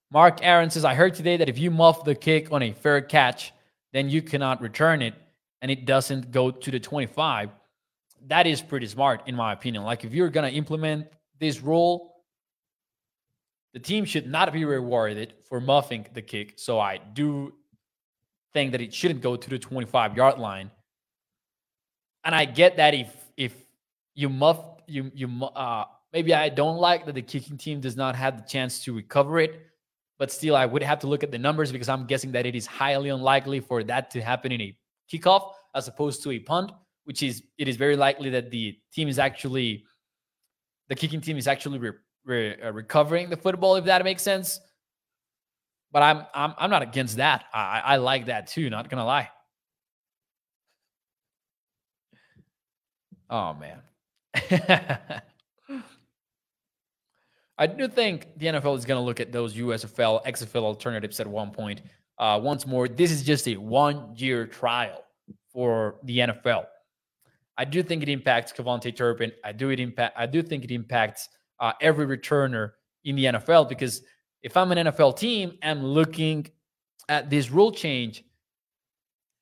Mark 0.10 0.40
Aaron 0.42 0.72
says, 0.72 0.84
I 0.84 0.96
heard 0.96 1.14
today 1.14 1.38
that 1.38 1.48
if 1.48 1.60
you 1.60 1.70
muff 1.70 2.06
the 2.06 2.16
kick 2.16 2.52
on 2.52 2.64
a 2.64 2.72
fair 2.72 3.02
catch, 3.02 3.54
then 3.94 4.10
you 4.10 4.24
cannot 4.24 4.62
return 4.62 5.04
it 5.04 5.14
and 5.62 5.70
it 5.70 5.86
doesn't 5.86 6.32
go 6.32 6.50
to 6.50 6.72
the 6.72 6.80
25. 6.80 7.52
That 8.26 8.48
is 8.48 8.64
pretty 8.64 8.88
smart, 8.88 9.28
in 9.28 9.36
my 9.36 9.54
opinion. 9.54 9.84
Like 9.84 10.06
if 10.06 10.12
you're 10.12 10.32
going 10.32 10.50
to 10.50 10.58
implement 10.58 11.06
this 11.40 11.62
rule, 11.62 12.16
the 13.74 13.80
team 13.80 14.06
should 14.06 14.26
not 14.26 14.52
be 14.52 14.66
rewarded 14.66 15.36
for 15.48 15.62
muffing 15.62 16.08
the 16.16 16.24
kick. 16.24 16.54
So 16.56 16.80
I 16.80 16.98
do 16.98 17.54
think 18.54 18.72
that 18.72 18.82
it 18.82 18.92
shouldn't 18.92 19.22
go 19.22 19.36
to 19.36 19.50
the 19.52 19.60
25 19.60 20.18
yard 20.18 20.40
line. 20.40 20.72
And 22.26 22.34
I 22.34 22.46
get 22.46 22.78
that 22.78 22.94
if 22.94 23.16
if 23.38 23.54
you 24.16 24.30
muff 24.30 24.60
you 24.88 25.12
you 25.14 25.28
uh 25.46 25.86
maybe 26.12 26.34
I 26.34 26.50
don't 26.50 26.78
like 26.78 27.06
that 27.06 27.16
the 27.16 27.22
kicking 27.22 27.58
team 27.58 27.80
does 27.80 27.96
not 27.96 28.16
have 28.16 28.38
the 28.38 28.48
chance 28.48 28.84
to 28.86 28.94
recover 28.96 29.40
it, 29.40 29.62
but 30.18 30.32
still 30.32 30.56
I 30.56 30.66
would 30.66 30.82
have 30.84 31.00
to 31.00 31.08
look 31.08 31.24
at 31.24 31.32
the 31.32 31.38
numbers 31.38 31.72
because 31.72 31.88
I'm 31.88 32.06
guessing 32.08 32.32
that 32.34 32.46
it 32.46 32.56
is 32.56 32.66
highly 32.66 33.10
unlikely 33.10 33.60
for 33.60 33.84
that 33.84 34.10
to 34.12 34.22
happen 34.22 34.52
in 34.52 34.62
a 34.62 34.78
kickoff 35.12 35.52
as 35.76 35.88
opposed 35.88 36.24
to 36.24 36.32
a 36.32 36.40
punt, 36.40 36.72
which 37.04 37.22
is 37.22 37.44
it 37.58 37.68
is 37.68 37.78
very 37.78 37.96
likely 37.96 38.30
that 38.32 38.50
the 38.50 38.78
team 38.92 39.08
is 39.08 39.20
actually 39.20 39.86
the 40.90 40.96
kicking 40.96 41.22
team 41.22 41.38
is 41.38 41.48
actually 41.48 41.80
re- 41.80 41.92
re- 42.26 42.62
uh, 42.62 42.72
recovering 42.72 43.30
the 43.30 43.38
football, 43.38 43.76
if 43.76 43.86
that 43.86 44.04
makes 44.04 44.24
sense. 44.24 44.60
But 45.92 46.02
I'm 46.02 46.26
I'm 46.34 46.54
I'm 46.58 46.70
not 46.72 46.82
against 46.82 47.18
that. 47.18 47.46
I 47.54 47.82
I 47.86 47.96
like 47.98 48.26
that 48.26 48.48
too. 48.48 48.70
Not 48.70 48.90
gonna 48.90 49.06
lie. 49.06 49.30
Oh 53.30 53.54
man. 53.54 53.82
I 57.58 57.68
do 57.68 57.88
think 57.88 58.28
the 58.38 58.48
NFL 58.48 58.78
is 58.78 58.84
going 58.84 59.00
to 59.00 59.06
look 59.06 59.22
at 59.22 59.32
those 59.32 59.54
USFL, 59.54 60.26
XFL 60.26 60.64
alternatives 60.64 61.22
at 61.22 61.28
one 61.28 61.52
point. 61.52 61.82
Uh, 62.18 62.40
once 62.42 62.68
more, 62.68 62.88
this 62.90 63.12
is 63.12 63.24
just 63.24 63.48
a 63.48 63.56
one 63.56 64.14
year 64.16 64.46
trial 64.46 65.06
for 65.54 65.96
the 66.04 66.20
NFL. 66.20 66.66
I 67.58 67.64
do 67.64 67.82
think 67.82 68.04
it 68.04 68.10
impacts 68.10 68.52
KaVontae 68.52 68.96
Turpin. 68.96 69.32
I 69.44 69.54
do 69.54 69.70
it 69.70 69.80
impact. 69.80 70.16
I 70.18 70.26
do 70.26 70.42
think 70.42 70.66
it 70.66 70.72
impacts 70.72 71.30
uh, 71.62 71.72
every 71.80 72.06
returner 72.06 72.72
in 73.06 73.16
the 73.16 73.26
NFL 73.26 73.70
because 73.70 74.02
if 74.44 74.58
I'm 74.58 74.74
an 74.74 74.88
NFL 74.88 75.18
team, 75.18 75.58
I'm 75.64 75.82
looking 75.82 76.48
at 77.08 77.30
this 77.30 77.50
rule 77.50 77.72
change 77.72 78.25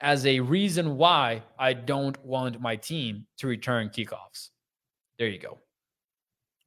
as 0.03 0.25
a 0.25 0.41
reason 0.41 0.97
why 0.97 1.41
I 1.57 1.71
don't 1.71 2.23
want 2.25 2.59
my 2.59 2.75
team 2.75 3.25
to 3.37 3.47
return 3.47 3.89
kickoffs. 3.89 4.49
There 5.17 5.29
you 5.29 5.39
go. 5.39 5.59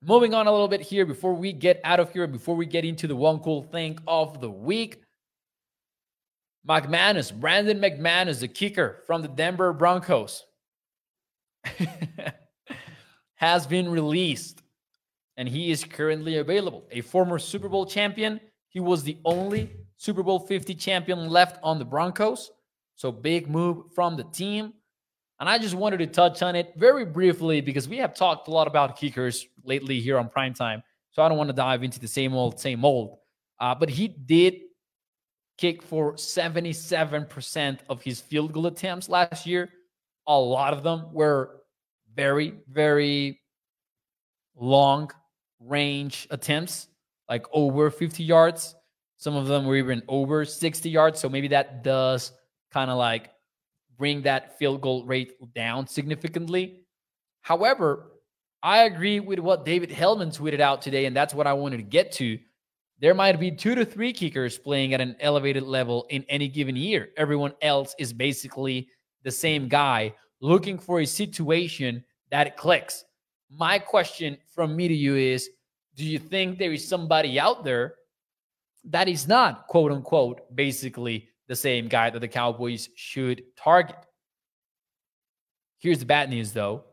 Moving 0.03 0.33
on 0.33 0.47
a 0.47 0.51
little 0.51 0.69
bit 0.69 0.81
here 0.81 1.05
before 1.05 1.35
we 1.35 1.53
get 1.53 1.81
out 1.85 2.01
of 2.01 2.11
here, 2.13 2.27
before 2.27 2.57
we 2.57 2.65
get 2.65 2.85
into 2.85 3.07
the 3.07 3.15
one 3.15 3.39
cool 3.41 3.63
thing 3.63 3.99
of 4.07 4.41
the 4.41 4.51
week. 4.51 5.03
McManus, 6.67 7.33
Brandon 7.33 7.79
McManus, 7.79 8.41
the 8.41 8.49
kicker 8.49 9.03
from 9.07 9.23
the 9.23 9.29
Denver 9.29 9.73
Broncos, 9.73 10.45
has 13.35 13.67
been 13.67 13.89
released 13.89 14.63
and 15.37 15.47
he 15.47 15.71
is 15.71 15.85
currently 15.85 16.39
available. 16.39 16.87
A 16.91 17.03
former 17.03 17.39
Super 17.39 17.69
Bowl 17.69 17.85
champion, 17.85 18.41
he 18.71 18.81
was 18.81 19.03
the 19.03 19.19
only 19.25 19.71
Super 19.99 20.23
Bowl 20.23 20.39
50 20.39 20.75
champion 20.75 21.29
left 21.29 21.59
on 21.63 21.79
the 21.79 21.85
Broncos. 21.85 22.51
So 22.97 23.13
big 23.13 23.49
move 23.49 23.93
from 23.95 24.17
the 24.17 24.25
team. 24.25 24.73
And 25.39 25.49
I 25.49 25.59
just 25.59 25.75
wanted 25.75 25.99
to 25.99 26.07
touch 26.07 26.43
on 26.43 26.57
it 26.57 26.73
very 26.77 27.05
briefly 27.05 27.61
because 27.61 27.89
we 27.89 27.99
have 27.99 28.15
talked 28.15 28.49
a 28.49 28.51
lot 28.51 28.67
about 28.67 28.97
kickers 28.97 29.47
lately 29.65 30.01
here 30.01 30.19
on 30.19 30.31
primetime. 30.31 30.83
So 31.13 31.23
I 31.23 31.29
don't 31.29 31.39
want 31.39 31.49
to 31.49 31.55
dive 31.55 31.85
into 31.85 32.01
the 32.01 32.09
same 32.09 32.35
old, 32.35 32.59
same 32.59 32.85
old. 32.85 33.19
Uh, 33.61 33.75
but 33.75 33.91
he 33.91 34.09
did 34.09 34.55
kick 35.59 35.83
for 35.83 36.15
77% 36.15 37.79
of 37.89 38.03
his 38.03 38.21
field 38.21 38.53
goal 38.53 38.67
attempts 38.67 39.09
last 39.09 39.47
year. 39.47 39.71
A 40.27 40.39
lot 40.39 40.73
of 40.73 40.83
them 40.83 41.13
were 41.13 41.63
very, 42.15 42.55
very 42.69 43.41
long 44.57 45.11
range 45.61 46.27
attempts, 46.31 46.89
like 47.29 47.47
over 47.53 47.91
50 47.91 48.23
yards. 48.23 48.75
Some 49.19 49.37
of 49.37 49.47
them 49.47 49.67
were 49.67 49.77
even 49.77 50.03
over 50.09 50.45
60 50.45 50.89
yards. 50.89 51.21
So 51.21 51.29
maybe 51.29 51.49
that 51.49 51.85
does 51.85 52.33
kind 52.77 52.91
of 52.91 52.99
like 52.99 53.31
bring 53.97 54.21
that 54.21 54.59
field 54.59 54.83
goal 54.83 55.07
rate 55.07 55.33
down 55.55 55.87
significantly. 55.87 56.83
However, 57.41 58.13
I 58.63 58.83
agree 58.83 59.19
with 59.19 59.39
what 59.39 59.65
David 59.65 59.91
Helman 59.91 60.29
tweeted 60.29 60.61
out 60.61 60.83
today, 60.83 61.07
and 61.07 61.17
that's 61.17 61.33
what 61.33 61.47
I 61.47 61.55
wanted 61.55 61.79
to 61.79 61.83
get 61.85 62.13
to. 62.13 62.39
There 63.01 63.15
might 63.15 63.41
be 63.41 63.51
two 63.51 63.75
to 63.77 63.87
three 63.87 64.13
kickers 64.13 64.59
playing 64.59 64.93
at 64.93 65.01
an 65.01 65.17
elevated 65.21 65.63
level 65.63 66.07
in 66.11 66.23
any 66.29 66.49
given 66.49 66.77
year. 66.77 67.09
Everyone 67.17 67.55
else 67.63 67.95
is 67.99 68.13
basically 68.13 68.89
the 69.23 69.31
same 69.31 69.69
guy 69.69 70.13
looking 70.43 70.79
for 70.79 71.01
a 71.01 71.07
situation 71.07 72.05
that 72.31 72.59
clicks. 72.59 73.07
My 73.51 73.79
question 73.79 74.37
from 74.55 74.77
me 74.77 74.87
to 74.87 74.95
you 74.95 75.17
is 75.17 75.49
Do 75.95 76.05
you 76.05 76.19
think 76.19 76.59
there 76.59 76.75
is 76.75 76.87
somebody 76.87 77.41
out 77.41 77.65
there 77.65 77.95
that 78.85 79.09
is 79.09 79.27
not, 79.27 79.67
quote 79.67 79.93
unquote, 79.93 80.55
basically 80.55 81.31
the 81.49 81.57
same 81.57 81.89
guy 81.89 82.11
that 82.11 82.21
the 82.21 82.29
Cowboys 82.29 82.89
should 82.97 83.43
target? 83.57 83.97
Here's 85.79 85.99
the 85.99 86.07
bad 86.07 86.31
news, 86.31 86.53
though. 86.53 86.85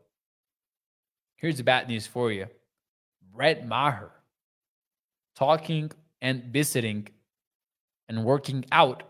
Here's 1.36 1.56
the 1.56 1.64
bad 1.64 1.88
news 1.88 2.06
for 2.06 2.32
you 2.32 2.46
Brett 3.34 3.66
Maher 3.66 4.10
talking 5.36 5.90
and 6.22 6.44
visiting 6.44 7.08
and 8.08 8.24
working 8.24 8.64
out 8.72 9.02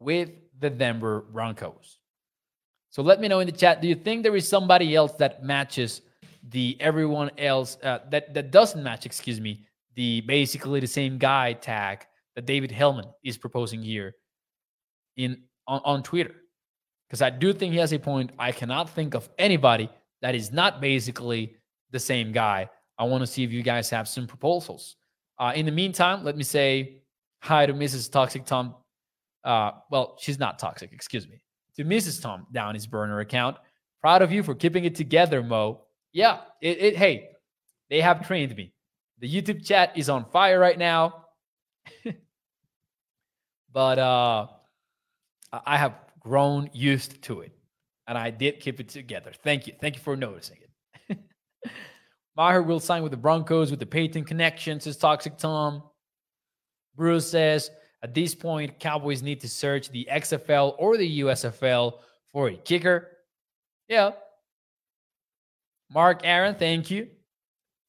with 0.00 0.30
the 0.58 0.70
Denver 0.70 1.24
Broncos. 1.32 1.98
So 2.90 3.02
let 3.02 3.20
me 3.20 3.28
know 3.28 3.40
in 3.40 3.46
the 3.46 3.52
chat. 3.52 3.80
Do 3.80 3.88
you 3.88 3.94
think 3.94 4.22
there 4.22 4.36
is 4.36 4.46
somebody 4.46 4.94
else 4.94 5.12
that 5.12 5.42
matches 5.42 6.02
the 6.50 6.76
everyone 6.80 7.30
else 7.38 7.78
uh, 7.82 8.00
that 8.10 8.34
that 8.34 8.50
doesn't 8.50 8.82
match? 8.82 9.06
Excuse 9.06 9.40
me, 9.40 9.64
the 9.94 10.20
basically 10.22 10.80
the 10.80 10.86
same 10.86 11.16
guy 11.16 11.54
tag 11.54 12.06
that 12.34 12.44
David 12.44 12.70
Helman 12.70 13.06
is 13.24 13.38
proposing 13.38 13.82
here 13.82 14.14
in 15.16 15.42
on, 15.66 15.80
on 15.84 16.02
Twitter. 16.02 16.34
Because 17.08 17.22
I 17.22 17.30
do 17.30 17.52
think 17.52 17.72
he 17.72 17.78
has 17.78 17.92
a 17.92 17.98
point. 17.98 18.30
I 18.38 18.52
cannot 18.52 18.90
think 18.90 19.14
of 19.14 19.28
anybody 19.38 19.90
that 20.22 20.34
is 20.34 20.52
not 20.52 20.80
basically 20.80 21.56
the 21.90 22.00
same 22.00 22.32
guy. 22.32 22.70
I 22.98 23.04
want 23.04 23.22
to 23.22 23.26
see 23.26 23.44
if 23.44 23.52
you 23.52 23.62
guys 23.62 23.90
have 23.90 24.08
some 24.08 24.26
proposals. 24.26 24.96
Uh, 25.38 25.52
in 25.54 25.66
the 25.66 25.72
meantime, 25.72 26.24
let 26.24 26.36
me 26.36 26.44
say 26.44 27.02
hi 27.40 27.66
to 27.66 27.74
Mrs. 27.74 28.10
Toxic 28.10 28.46
Tom. 28.46 28.76
Uh, 29.44 29.72
well, 29.90 30.16
she's 30.18 30.38
not 30.38 30.58
toxic, 30.58 30.92
excuse 30.92 31.28
me 31.28 31.42
to 31.76 31.84
Mrs. 31.84 32.20
Tom 32.20 32.46
down 32.52 32.74
his 32.74 32.86
burner 32.86 33.20
account. 33.20 33.56
Proud 34.00 34.22
of 34.22 34.32
you 34.32 34.42
for 34.42 34.54
keeping 34.54 34.84
it 34.84 34.94
together, 34.94 35.42
Mo. 35.42 35.82
Yeah, 36.12 36.40
it, 36.60 36.78
it 36.78 36.96
hey, 36.96 37.30
they 37.88 38.00
have 38.00 38.26
trained 38.26 38.54
me. 38.56 38.72
The 39.20 39.32
YouTube 39.32 39.64
chat 39.64 39.92
is 39.96 40.08
on 40.08 40.24
fire 40.26 40.58
right 40.58 40.78
now. 40.78 41.26
but 43.72 43.98
uh 43.98 44.46
I 45.52 45.76
have 45.76 45.94
grown 46.20 46.70
used 46.72 47.22
to 47.22 47.40
it. 47.40 47.52
And 48.06 48.18
I 48.18 48.30
did 48.30 48.60
keep 48.60 48.80
it 48.80 48.88
together. 48.88 49.32
Thank 49.44 49.66
you. 49.66 49.74
Thank 49.80 49.96
you 49.96 50.02
for 50.02 50.16
noticing 50.16 50.58
it. 51.08 51.18
Maher 52.36 52.62
will 52.62 52.80
sign 52.80 53.02
with 53.02 53.12
the 53.12 53.18
Broncos 53.18 53.70
with 53.70 53.80
the 53.80 53.86
Peyton 53.86 54.24
connection, 54.24 54.80
says 54.80 54.96
Toxic 54.96 55.36
Tom. 55.36 55.82
Bruce 56.96 57.30
says, 57.30 57.70
at 58.02 58.14
this 58.14 58.34
point, 58.34 58.78
Cowboys 58.80 59.22
need 59.22 59.40
to 59.40 59.48
search 59.48 59.88
the 59.90 60.08
XFL 60.10 60.74
or 60.78 60.96
the 60.96 61.20
USFL 61.20 62.00
for 62.32 62.48
a 62.48 62.56
kicker. 62.56 63.08
Yeah. 63.88 64.12
Mark 65.90 66.22
Aaron, 66.24 66.54
thank 66.54 66.90
you. 66.90 67.08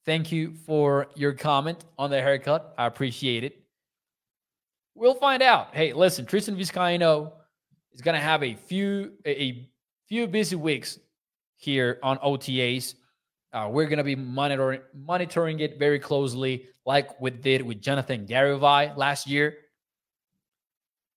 Thank 0.05 0.31
you 0.31 0.53
for 0.65 1.07
your 1.15 1.33
comment 1.33 1.85
on 1.97 2.09
the 2.09 2.21
haircut. 2.21 2.75
I 2.77 2.85
appreciate 2.85 3.43
it. 3.43 3.57
We'll 4.95 5.15
find 5.15 5.41
out. 5.41 5.73
Hey, 5.73 5.93
listen, 5.93 6.25
Tristan 6.25 6.55
Vizcaino 6.55 7.31
is 7.93 8.01
going 8.01 8.15
to 8.15 8.21
have 8.21 8.43
a 8.43 8.55
few 8.55 9.13
a 9.25 9.67
few 10.07 10.27
busy 10.27 10.55
weeks 10.55 10.99
here 11.55 11.99
on 12.03 12.17
OTAs. 12.19 12.95
Uh, 13.51 13.69
we're 13.71 13.85
going 13.85 13.97
to 13.97 14.03
be 14.03 14.15
monitoring 14.15 14.81
monitoring 14.93 15.59
it 15.59 15.77
very 15.77 15.99
closely, 15.99 16.67
like 16.85 17.21
we 17.21 17.29
did 17.29 17.61
with 17.61 17.81
Jonathan 17.81 18.25
Garibay 18.25 18.95
last 18.97 19.27
year 19.27 19.57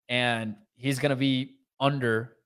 and 0.09 0.57
he's 0.75 0.99
going 0.99 1.11
to 1.11 1.17
be 1.17 1.57
under 1.81 2.37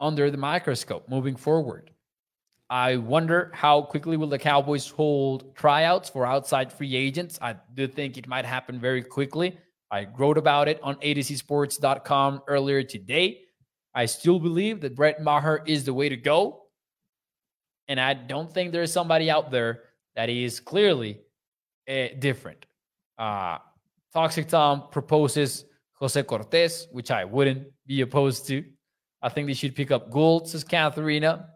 under 0.00 0.30
the 0.30 0.36
microscope 0.36 1.08
moving 1.08 1.36
forward. 1.36 1.90
I 2.68 2.96
wonder 2.96 3.50
how 3.54 3.82
quickly 3.82 4.16
will 4.16 4.28
the 4.28 4.38
Cowboys 4.38 4.88
hold 4.88 5.54
tryouts 5.54 6.08
for 6.08 6.26
outside 6.26 6.72
free 6.72 6.96
agents. 6.96 7.38
I 7.40 7.56
do 7.74 7.86
think 7.86 8.16
it 8.16 8.26
might 8.26 8.44
happen 8.44 8.80
very 8.80 9.02
quickly. 9.02 9.58
I 9.92 10.08
wrote 10.16 10.38
about 10.38 10.68
it 10.68 10.80
on 10.82 10.96
atozsports.com 10.96 12.42
earlier 12.48 12.82
today. 12.82 13.42
I 13.94 14.06
still 14.06 14.40
believe 14.40 14.80
that 14.80 14.96
Brett 14.96 15.22
Maher 15.22 15.62
is 15.66 15.84
the 15.84 15.92
way 15.92 16.08
to 16.08 16.16
go. 16.16 16.62
And 17.88 18.00
I 18.00 18.14
don't 18.14 18.50
think 18.50 18.72
there's 18.72 18.90
somebody 18.90 19.30
out 19.30 19.50
there 19.50 19.82
that 20.16 20.30
is 20.30 20.60
clearly 20.60 21.20
uh, 21.86 22.06
different. 22.18 22.64
Uh, 23.18 23.58
Toxic 24.14 24.48
Tom 24.48 24.84
proposes 24.90 25.66
Jose 25.94 26.22
Cortez, 26.22 26.88
which 26.90 27.10
I 27.10 27.26
wouldn't 27.26 27.68
be 27.86 28.00
opposed 28.00 28.46
to. 28.48 28.64
I 29.20 29.28
think 29.28 29.46
they 29.46 29.54
should 29.54 29.76
pick 29.76 29.90
up 29.90 30.10
Gould, 30.10 30.48
says 30.48 30.64
Katharina. 30.64 31.48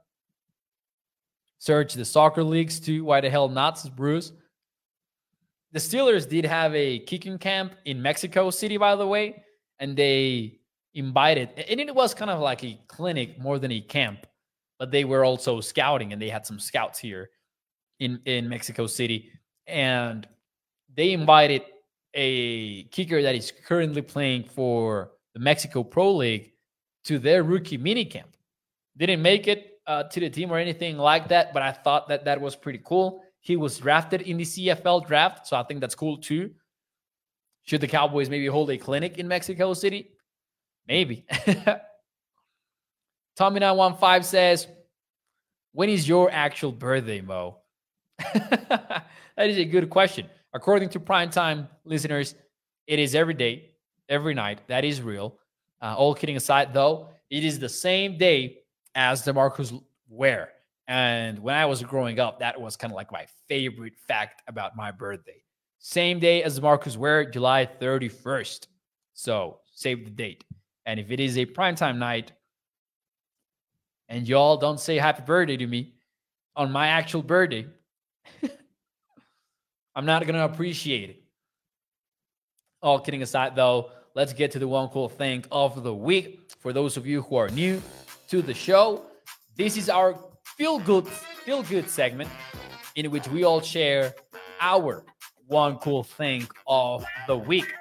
Search 1.58 1.94
the 1.94 2.04
soccer 2.04 2.44
leagues 2.44 2.80
too. 2.80 3.04
Why 3.04 3.22
the 3.22 3.30
hell 3.30 3.48
not, 3.48 3.78
says 3.78 3.90
Bruce. 3.90 4.32
The 5.72 5.78
Steelers 5.78 6.28
did 6.28 6.44
have 6.44 6.74
a 6.74 7.00
kicking 7.00 7.38
camp 7.38 7.74
in 7.84 8.00
Mexico 8.00 8.50
City, 8.50 8.76
by 8.76 8.96
the 8.96 9.06
way, 9.06 9.42
and 9.78 9.96
they 9.96 10.60
invited, 10.94 11.50
and 11.68 11.80
it 11.80 11.94
was 11.94 12.14
kind 12.14 12.30
of 12.30 12.40
like 12.40 12.64
a 12.64 12.80
clinic 12.88 13.38
more 13.38 13.58
than 13.58 13.72
a 13.72 13.80
camp, 13.80 14.26
but 14.78 14.90
they 14.90 15.04
were 15.04 15.24
also 15.24 15.60
scouting 15.60 16.12
and 16.12 16.22
they 16.22 16.30
had 16.30 16.46
some 16.46 16.58
scouts 16.58 16.98
here 16.98 17.30
in, 18.00 18.20
in 18.24 18.48
Mexico 18.48 18.86
City. 18.86 19.30
And 19.66 20.26
they 20.94 21.12
invited 21.12 21.62
a 22.14 22.84
kicker 22.84 23.20
that 23.22 23.34
is 23.34 23.52
currently 23.66 24.02
playing 24.02 24.44
for 24.44 25.12
the 25.34 25.40
Mexico 25.40 25.84
Pro 25.84 26.14
League 26.16 26.52
to 27.04 27.18
their 27.18 27.42
rookie 27.42 27.78
minicamp. 27.78 28.32
Didn't 28.96 29.20
make 29.20 29.46
it 29.48 29.80
uh, 29.86 30.04
to 30.04 30.20
the 30.20 30.30
team 30.30 30.50
or 30.50 30.58
anything 30.58 30.96
like 30.96 31.28
that, 31.28 31.52
but 31.52 31.62
I 31.62 31.72
thought 31.72 32.08
that 32.08 32.24
that 32.24 32.40
was 32.40 32.56
pretty 32.56 32.80
cool. 32.82 33.22
He 33.46 33.54
was 33.54 33.78
drafted 33.78 34.22
in 34.22 34.38
the 34.38 34.42
CFL 34.42 35.06
draft, 35.06 35.46
so 35.46 35.56
I 35.56 35.62
think 35.62 35.80
that's 35.80 35.94
cool 35.94 36.16
too. 36.16 36.50
Should 37.62 37.80
the 37.80 37.86
Cowboys 37.86 38.28
maybe 38.28 38.46
hold 38.46 38.70
a 38.70 38.76
clinic 38.76 39.18
in 39.18 39.28
Mexico 39.28 39.72
City? 39.72 40.10
Maybe. 40.88 41.24
Tommy915 43.38 44.24
says, 44.24 44.66
When 45.70 45.88
is 45.88 46.08
your 46.08 46.28
actual 46.28 46.72
birthday, 46.72 47.20
Mo? 47.20 47.58
that 48.18 49.04
is 49.38 49.58
a 49.58 49.64
good 49.64 49.90
question. 49.90 50.26
According 50.52 50.88
to 50.88 50.98
primetime 50.98 51.68
listeners, 51.84 52.34
it 52.88 52.98
is 52.98 53.14
every 53.14 53.34
day, 53.34 53.70
every 54.08 54.34
night. 54.34 54.58
That 54.66 54.84
is 54.84 55.00
real. 55.00 55.38
Uh, 55.80 55.94
all 55.96 56.16
kidding 56.16 56.36
aside, 56.36 56.74
though, 56.74 57.10
it 57.30 57.44
is 57.44 57.60
the 57.60 57.68
same 57.68 58.18
day 58.18 58.62
as 58.96 59.22
the 59.22 59.32
DeMarcus 59.32 59.80
Ware. 60.08 60.50
And 60.88 61.38
when 61.40 61.54
I 61.54 61.66
was 61.66 61.82
growing 61.82 62.20
up, 62.20 62.40
that 62.40 62.60
was 62.60 62.76
kind 62.76 62.92
of 62.92 62.96
like 62.96 63.10
my 63.10 63.26
favorite 63.48 63.96
fact 64.06 64.42
about 64.46 64.76
my 64.76 64.92
birthday. 64.92 65.42
Same 65.78 66.18
day 66.18 66.42
as 66.42 66.60
Marcus 66.60 66.96
Ware, 66.96 67.28
July 67.28 67.68
31st. 67.80 68.66
So 69.14 69.60
save 69.72 70.04
the 70.04 70.10
date. 70.10 70.44
And 70.84 71.00
if 71.00 71.10
it 71.10 71.20
is 71.20 71.36
a 71.38 71.46
primetime 71.46 71.98
night 71.98 72.32
and 74.08 74.28
y'all 74.28 74.56
don't 74.56 74.78
say 74.78 74.96
happy 74.96 75.22
birthday 75.26 75.56
to 75.56 75.66
me 75.66 75.94
on 76.54 76.70
my 76.70 76.88
actual 76.88 77.22
birthday, 77.22 77.66
I'm 79.94 80.06
not 80.06 80.22
going 80.22 80.34
to 80.36 80.44
appreciate 80.44 81.10
it. 81.10 81.22
All 82.82 83.00
kidding 83.00 83.22
aside, 83.22 83.56
though, 83.56 83.90
let's 84.14 84.32
get 84.32 84.52
to 84.52 84.60
the 84.60 84.68
one 84.68 84.88
cool 84.88 85.08
thing 85.08 85.44
of 85.50 85.82
the 85.82 85.94
week. 85.94 86.52
For 86.60 86.72
those 86.72 86.96
of 86.96 87.06
you 87.06 87.22
who 87.22 87.36
are 87.36 87.48
new 87.48 87.82
to 88.28 88.42
the 88.42 88.54
show, 88.54 89.02
this 89.56 89.76
is 89.76 89.88
our 89.88 90.14
feel 90.56 90.78
good, 90.78 91.06
feel 91.06 91.62
good 91.62 91.88
segment 91.88 92.30
in 92.94 93.10
which 93.10 93.28
we 93.28 93.44
all 93.44 93.60
share 93.60 94.14
our 94.60 95.04
one 95.46 95.76
cool 95.76 96.02
thing 96.02 96.48
of 96.66 97.04
the 97.26 97.36
week. 97.36 97.72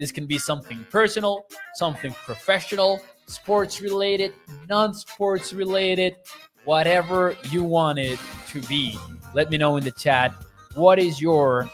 This 0.00 0.10
can 0.10 0.26
be 0.26 0.38
something 0.38 0.84
personal, 0.90 1.46
something 1.74 2.12
professional, 2.12 3.00
sports 3.26 3.80
related, 3.80 4.34
non 4.68 4.92
sports 4.92 5.52
related, 5.52 6.16
whatever 6.64 7.36
you 7.50 7.62
want 7.62 7.98
it 7.98 8.18
to 8.48 8.60
be. 8.62 8.98
Let 9.34 9.50
me 9.50 9.56
know 9.56 9.76
in 9.76 9.84
the 9.84 9.92
chat 9.92 10.34
what 10.74 10.98
is 10.98 11.20
your 11.20 11.70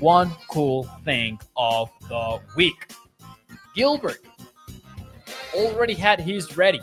one 0.00 0.30
cool 0.48 0.84
thing 1.04 1.38
of 1.56 1.88
the 2.08 2.40
week. 2.56 2.90
Gilbert 3.74 4.18
already 5.54 5.94
had 5.94 6.20
his 6.20 6.56
ready. 6.56 6.80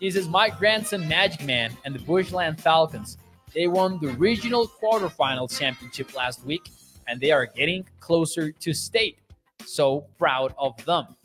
He 0.00 0.10
says, 0.10 0.28
My 0.28 0.48
grandson 0.48 1.08
Magic 1.08 1.44
Man 1.44 1.76
and 1.84 1.94
the 1.94 1.98
Bushland 1.98 2.60
Falcons, 2.60 3.18
they 3.54 3.66
won 3.66 3.98
the 4.00 4.08
regional 4.08 4.68
quarterfinal 4.68 5.56
championship 5.56 6.14
last 6.14 6.44
week 6.44 6.70
and 7.08 7.20
they 7.20 7.30
are 7.30 7.46
getting 7.46 7.84
closer 8.00 8.52
to 8.52 8.72
state. 8.72 9.18
So 9.64 10.06
proud 10.18 10.54
of 10.58 10.82
them. 10.84 11.16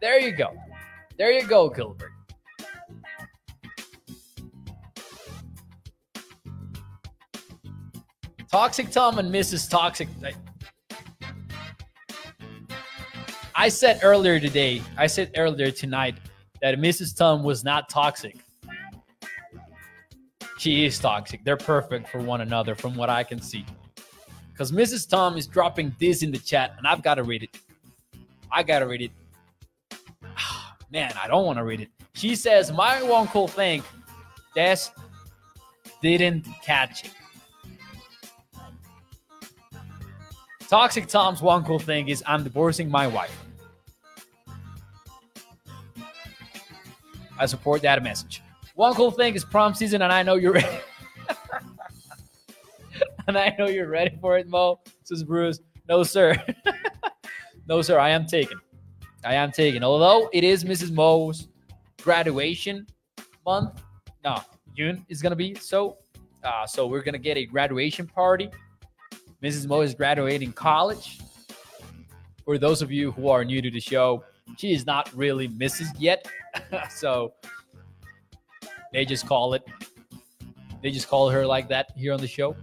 There 0.00 0.20
you 0.20 0.32
go. 0.32 0.54
There 1.18 1.32
you 1.32 1.46
go, 1.46 1.68
Gilbert. 1.68 2.12
Toxic 8.50 8.90
Tom 8.90 9.18
and 9.18 9.34
Mrs. 9.34 9.68
Toxic. 9.68 10.08
I 13.54 13.68
said 13.68 14.00
earlier 14.02 14.38
today, 14.38 14.82
I 14.96 15.06
said 15.06 15.32
earlier 15.36 15.70
tonight 15.70 16.16
that 16.62 16.78
Mrs. 16.78 17.14
Tom 17.14 17.42
was 17.42 17.64
not 17.64 17.88
toxic. 17.88 18.36
She 20.58 20.86
is 20.86 20.98
toxic. 20.98 21.44
They're 21.44 21.56
perfect 21.56 22.08
for 22.08 22.20
one 22.20 22.40
another, 22.40 22.76
from 22.76 22.94
what 22.94 23.10
I 23.10 23.24
can 23.24 23.40
see. 23.40 23.66
Because 24.52 24.70
Mrs. 24.70 25.08
Tom 25.10 25.36
is 25.36 25.46
dropping 25.46 25.94
this 25.98 26.22
in 26.22 26.30
the 26.30 26.38
chat, 26.38 26.74
and 26.78 26.86
I've 26.86 27.02
got 27.02 27.16
to 27.16 27.24
read 27.24 27.42
it. 27.42 27.58
I 28.50 28.62
got 28.62 28.78
to 28.78 28.86
read 28.86 29.02
it. 29.02 29.10
Man, 30.92 31.12
I 31.20 31.26
don't 31.26 31.44
want 31.44 31.58
to 31.58 31.64
read 31.64 31.80
it. 31.80 31.88
She 32.14 32.36
says, 32.36 32.70
My 32.70 33.02
one 33.02 33.26
cool 33.26 33.48
thing, 33.48 33.82
Des 34.54 34.76
didn't 36.00 36.46
catch 36.62 37.06
it. 37.06 37.10
Toxic 40.68 41.08
Tom's 41.08 41.42
one 41.42 41.64
cool 41.64 41.78
thing 41.80 42.08
is 42.08 42.22
I'm 42.24 42.44
divorcing 42.44 42.88
my 42.88 43.06
wife. 43.06 43.36
I 47.42 47.46
support 47.46 47.82
that 47.82 48.04
message. 48.04 48.40
One 48.76 48.94
cool 48.94 49.10
thing 49.10 49.34
is 49.34 49.44
prom 49.44 49.74
season, 49.74 50.00
and 50.02 50.12
I 50.12 50.22
know 50.22 50.34
you're 50.34 50.52
ready. 50.52 50.78
and 53.26 53.36
I 53.36 53.54
know 53.58 53.66
you're 53.66 53.88
ready 53.88 54.16
for 54.20 54.38
it, 54.38 54.48
Mo. 54.48 54.78
Says 55.02 55.24
Bruce. 55.24 55.58
No, 55.88 56.04
sir. 56.04 56.40
no, 57.68 57.82
sir. 57.82 57.98
I 57.98 58.10
am 58.10 58.26
taken. 58.26 58.60
I 59.24 59.34
am 59.34 59.50
taken. 59.50 59.82
Although 59.82 60.30
it 60.32 60.44
is 60.44 60.62
Mrs. 60.62 60.92
Mo's 60.92 61.48
graduation 62.00 62.86
month. 63.44 63.82
No, 64.24 64.40
June 64.76 65.04
is 65.08 65.20
gonna 65.20 65.34
be 65.34 65.56
so. 65.56 65.98
Uh, 66.44 66.64
so 66.64 66.86
we're 66.86 67.02
gonna 67.02 67.18
get 67.18 67.36
a 67.36 67.44
graduation 67.44 68.06
party 68.06 68.50
Mrs. 69.42 69.66
Mo 69.66 69.80
is 69.80 69.92
graduating 69.92 70.52
college. 70.52 71.18
For 72.44 72.56
those 72.58 72.82
of 72.82 72.92
you 72.92 73.10
who 73.10 73.28
are 73.28 73.44
new 73.44 73.60
to 73.60 73.70
the 73.70 73.80
show, 73.80 74.22
she 74.56 74.72
is 74.72 74.86
not 74.86 75.12
really 75.14 75.48
Mrs. 75.48 75.88
yet. 75.98 76.26
so 76.90 77.32
they 78.92 79.04
just 79.04 79.26
call 79.26 79.54
it, 79.54 79.62
they 80.82 80.90
just 80.90 81.08
call 81.08 81.30
her 81.30 81.46
like 81.46 81.68
that 81.68 81.90
here 81.96 82.12
on 82.12 82.20
the 82.20 82.28
show. 82.28 82.56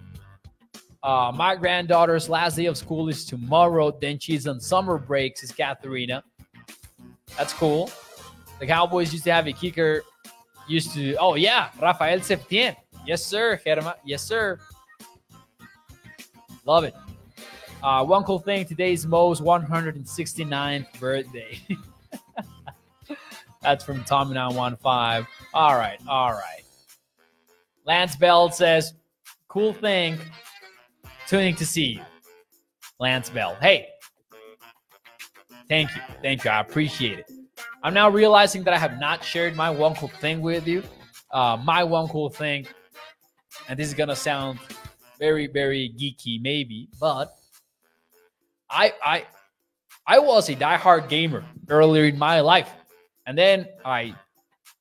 Uh, 1.01 1.31
my 1.33 1.55
granddaughter's 1.55 2.27
last 2.27 2.55
day 2.55 2.65
of 2.65 2.77
school 2.77 3.07
is 3.07 3.25
tomorrow. 3.25 3.97
Then 4.01 4.19
she's 4.19 4.47
on 4.47 4.59
summer 4.59 4.97
break, 4.97 5.37
says 5.37 5.51
Katharina. 5.51 6.23
That's 7.37 7.53
cool. 7.53 7.89
The 8.59 8.67
Cowboys 8.67 9.13
used 9.13 9.23
to 9.23 9.31
have 9.31 9.47
a 9.47 9.53
kicker, 9.53 10.03
used 10.67 10.93
to, 10.95 11.15
oh 11.15 11.35
yeah, 11.35 11.69
Rafael 11.81 12.19
Septien. 12.19 12.75
Yes, 13.05 13.25
sir, 13.25 13.59
Germa. 13.65 13.95
Yes, 14.03 14.23
sir. 14.23 14.59
Love 16.65 16.83
it. 16.83 16.93
Uh, 17.81 18.03
one 18.03 18.23
cool 18.23 18.39
thing 18.39 18.65
today's 18.65 19.07
Mo's 19.07 19.39
169th 19.39 20.99
birthday. 20.99 21.59
That's 23.61 23.85
from 23.85 24.03
Tommy 24.03 24.33
915. 24.33 25.27
All 25.53 25.75
right, 25.75 25.99
all 26.07 26.31
right. 26.31 26.63
Lance 27.85 28.17
Bell 28.17 28.51
says, 28.51 28.93
cool 29.47 29.71
thing, 29.71 30.17
tuning 31.27 31.55
to 31.55 31.65
see 31.65 31.85
you. 31.85 32.01
Lance 32.99 33.29
Bell. 33.29 33.55
Hey, 33.61 33.87
thank 35.69 35.95
you. 35.95 36.01
Thank 36.21 36.43
you. 36.43 36.51
I 36.51 36.59
appreciate 36.59 37.19
it. 37.19 37.31
I'm 37.81 37.93
now 37.93 38.09
realizing 38.09 38.63
that 38.63 38.73
I 38.73 38.77
have 38.77 38.99
not 38.99 39.23
shared 39.23 39.55
my 39.55 39.69
one 39.69 39.95
cool 39.95 40.09
thing 40.09 40.41
with 40.41 40.67
you. 40.67 40.83
Uh, 41.31 41.57
my 41.63 41.85
one 41.85 42.09
cool 42.09 42.29
thing, 42.29 42.67
and 43.69 43.79
this 43.79 43.87
is 43.87 43.93
going 43.93 44.09
to 44.09 44.15
sound 44.17 44.59
very 45.17 45.47
very 45.47 45.93
geeky 45.97 46.41
maybe, 46.41 46.89
but 46.99 47.38
I 48.69 48.93
I 49.03 49.25
I 50.07 50.19
was 50.19 50.49
a 50.49 50.55
diehard 50.55 51.09
gamer 51.09 51.43
earlier 51.69 52.05
in 52.05 52.17
my 52.17 52.39
life, 52.39 52.71
and 53.25 53.37
then 53.37 53.67
I, 53.85 54.15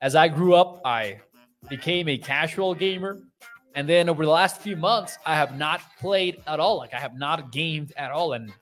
as 0.00 0.14
I 0.14 0.28
grew 0.28 0.54
up, 0.54 0.80
I 0.84 1.20
became 1.68 2.08
a 2.08 2.16
casual 2.16 2.74
gamer, 2.74 3.20
and 3.74 3.88
then 3.88 4.08
over 4.08 4.24
the 4.24 4.30
last 4.30 4.60
few 4.60 4.76
months, 4.76 5.18
I 5.26 5.34
have 5.34 5.58
not 5.58 5.80
played 6.00 6.42
at 6.46 6.60
all. 6.60 6.78
Like 6.78 6.94
I 6.94 6.98
have 6.98 7.16
not 7.18 7.52
gamed 7.52 7.92
at 7.96 8.10
all, 8.10 8.32
and 8.34 8.52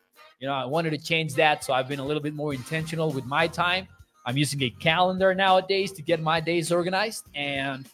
you 0.40 0.46
know 0.46 0.54
I 0.54 0.64
wanted 0.64 0.90
to 0.90 0.98
change 0.98 1.34
that, 1.34 1.64
so 1.64 1.72
I've 1.72 1.88
been 1.88 2.00
a 2.00 2.04
little 2.04 2.22
bit 2.22 2.34
more 2.34 2.54
intentional 2.54 3.12
with 3.12 3.24
my 3.26 3.46
time. 3.46 3.88
I'm 4.24 4.36
using 4.36 4.62
a 4.62 4.70
calendar 4.70 5.34
nowadays 5.34 5.92
to 5.92 6.02
get 6.02 6.20
my 6.20 6.40
days 6.40 6.72
organized, 6.72 7.26
and 7.34 7.88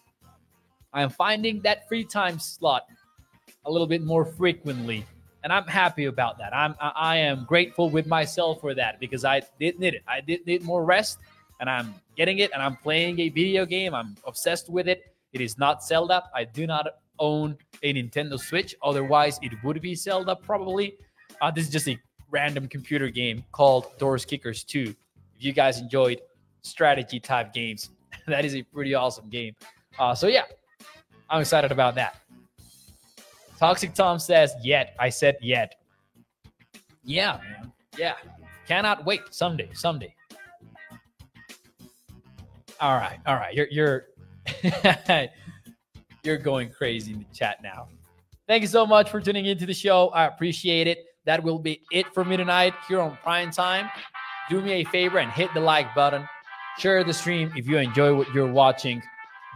I 0.93 1.03
am 1.03 1.11
finding 1.11 1.61
that 1.61 1.89
free 1.89 2.05
time 2.05 2.39
slot 2.39 2.87
a 3.65 3.71
little 3.71 3.87
bit 3.87 4.03
more 4.03 4.25
frequently 4.25 5.05
and 5.43 5.53
I'm 5.53 5.67
happy 5.67 6.07
about 6.07 6.39
that. 6.39 6.55
I'm 6.55 6.75
I 6.81 7.17
am 7.17 7.45
grateful 7.45 7.91
with 7.91 8.07
myself 8.07 8.61
for 8.61 8.75
that 8.75 9.01
because 9.01 9.25
I 9.25 9.43
did 9.59 9.79
need 9.79 9.95
it. 9.95 10.03
I 10.07 10.21
did 10.21 10.47
need 10.47 10.63
more 10.63 10.85
rest, 10.85 11.19
and 11.61 11.69
I'm 11.69 11.95
getting 12.17 12.39
it. 12.39 12.51
And 12.53 12.63
I'm 12.63 12.77
playing 12.77 13.21
a 13.21 13.29
video 13.29 13.67
game. 13.67 13.95
I'm 13.95 14.17
obsessed 14.27 14.69
with 14.69 14.89
it. 14.89 15.15
It 15.33 15.41
is 15.41 15.59
not 15.59 15.85
Zelda. 15.85 16.25
I 16.35 16.45
do 16.45 16.67
not 16.67 16.87
own 17.19 17.57
a 17.83 17.93
Nintendo 17.95 18.39
Switch. 18.39 18.75
Otherwise, 18.83 19.39
it 19.43 19.53
would 19.65 19.81
be 19.81 19.95
Zelda 19.95 20.37
probably. 20.37 20.95
Uh, 21.41 21.51
this 21.51 21.67
is 21.67 21.71
just 21.71 21.89
a 21.89 21.99
random 22.31 22.69
computer 22.69 23.09
game 23.09 23.45
called 23.53 23.97
Doors 23.99 24.25
Kickers 24.25 24.65
2. 24.65 24.95
If 25.37 25.45
you 25.45 25.53
guys 25.53 25.81
enjoyed 25.81 26.21
strategy 26.63 27.21
type 27.21 27.53
games, 27.53 27.91
that 28.27 28.45
is 28.45 28.55
a 28.55 28.63
pretty 28.63 28.95
awesome 28.95 29.29
game. 29.29 29.55
Uh, 29.99 30.15
so 30.15 30.27
yeah, 30.27 30.45
I'm 31.29 31.41
excited 31.41 31.73
about 31.73 31.95
that. 31.97 32.22
Toxic 33.63 33.95
Tom 33.95 34.19
says, 34.19 34.57
yet. 34.61 34.97
I 34.99 35.09
said, 35.09 35.37
yet. 35.41 35.77
Yeah, 37.05 37.39
man. 37.45 37.73
Yeah. 37.97 38.15
Cannot 38.67 39.07
wait. 39.07 39.21
Someday. 39.31 39.71
Someday. 39.73 40.13
All 42.81 42.97
right. 42.97 43.21
All 43.25 43.37
right. 43.37 43.55
You're, 43.55 43.69
you're, 43.71 44.07
you're 46.25 46.39
going 46.39 46.71
crazy 46.71 47.13
in 47.13 47.21
the 47.21 47.33
chat 47.33 47.63
now. 47.63 47.87
Thank 48.49 48.63
you 48.63 48.67
so 48.67 48.85
much 48.85 49.11
for 49.11 49.21
tuning 49.21 49.47
into 49.47 49.65
the 49.65 49.75
show. 49.75 50.09
I 50.09 50.27
appreciate 50.27 50.89
it. 50.89 50.99
That 51.25 51.41
will 51.41 51.61
be 51.61 51.83
it 51.93 52.13
for 52.13 52.25
me 52.25 52.37
tonight 52.37 52.75
here 52.89 53.01
on 53.01 53.17
Prime 53.23 53.53
Time. 53.53 53.89
Do 54.51 54.61
me 54.61 54.73
a 54.73 54.85
favor 54.87 55.21
and 55.21 55.31
hit 55.31 55.55
the 55.55 55.61
like 55.61 55.95
button. 55.95 56.29
Share 56.79 57.05
the 57.05 57.15
stream 57.15 57.53
if 57.55 57.69
you 57.69 57.79
enjoy 57.79 58.13
what 58.13 58.35
you're 58.35 58.53
watching. 58.53 59.01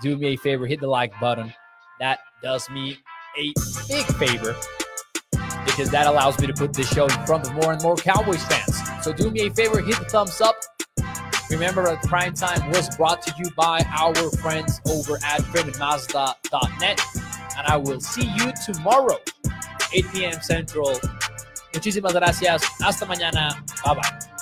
Do 0.00 0.16
me 0.16 0.34
a 0.34 0.36
favor, 0.36 0.64
hit 0.64 0.78
the 0.78 0.86
like 0.86 1.12
button. 1.18 1.52
That 1.98 2.20
does 2.40 2.70
me 2.70 2.98
a 3.38 3.52
big 3.88 4.06
favor 4.16 4.56
because 5.64 5.90
that 5.90 6.06
allows 6.06 6.38
me 6.40 6.46
to 6.46 6.54
put 6.54 6.72
this 6.72 6.88
show 6.92 7.04
in 7.04 7.26
front 7.26 7.46
of 7.46 7.54
more 7.54 7.72
and 7.72 7.82
more 7.82 7.96
Cowboys 7.96 8.42
fans. 8.44 8.80
So 9.02 9.12
do 9.12 9.30
me 9.30 9.46
a 9.46 9.50
favor, 9.50 9.80
hit 9.80 9.98
the 9.98 10.04
thumbs 10.04 10.40
up, 10.40 10.56
Remember 11.50 11.96
Prime 12.02 12.34
Time 12.34 12.70
was 12.70 12.94
brought 12.96 13.22
to 13.22 13.34
you 13.38 13.50
by 13.56 13.84
our 13.96 14.14
friends 14.38 14.80
over 14.88 15.16
at 15.16 15.40
FreemanMazda.net. 15.42 17.00
And 17.56 17.66
I 17.66 17.76
will 17.76 18.00
see 18.00 18.28
you 18.36 18.52
tomorrow, 18.64 19.18
8 19.92 20.04
p.m. 20.12 20.40
Central. 20.42 20.98
Muchísimas 21.72 22.12
gracias. 22.12 22.64
Hasta 22.80 23.06
mañana. 23.06 23.64
Bye 23.84 23.94
bye. 23.94 24.35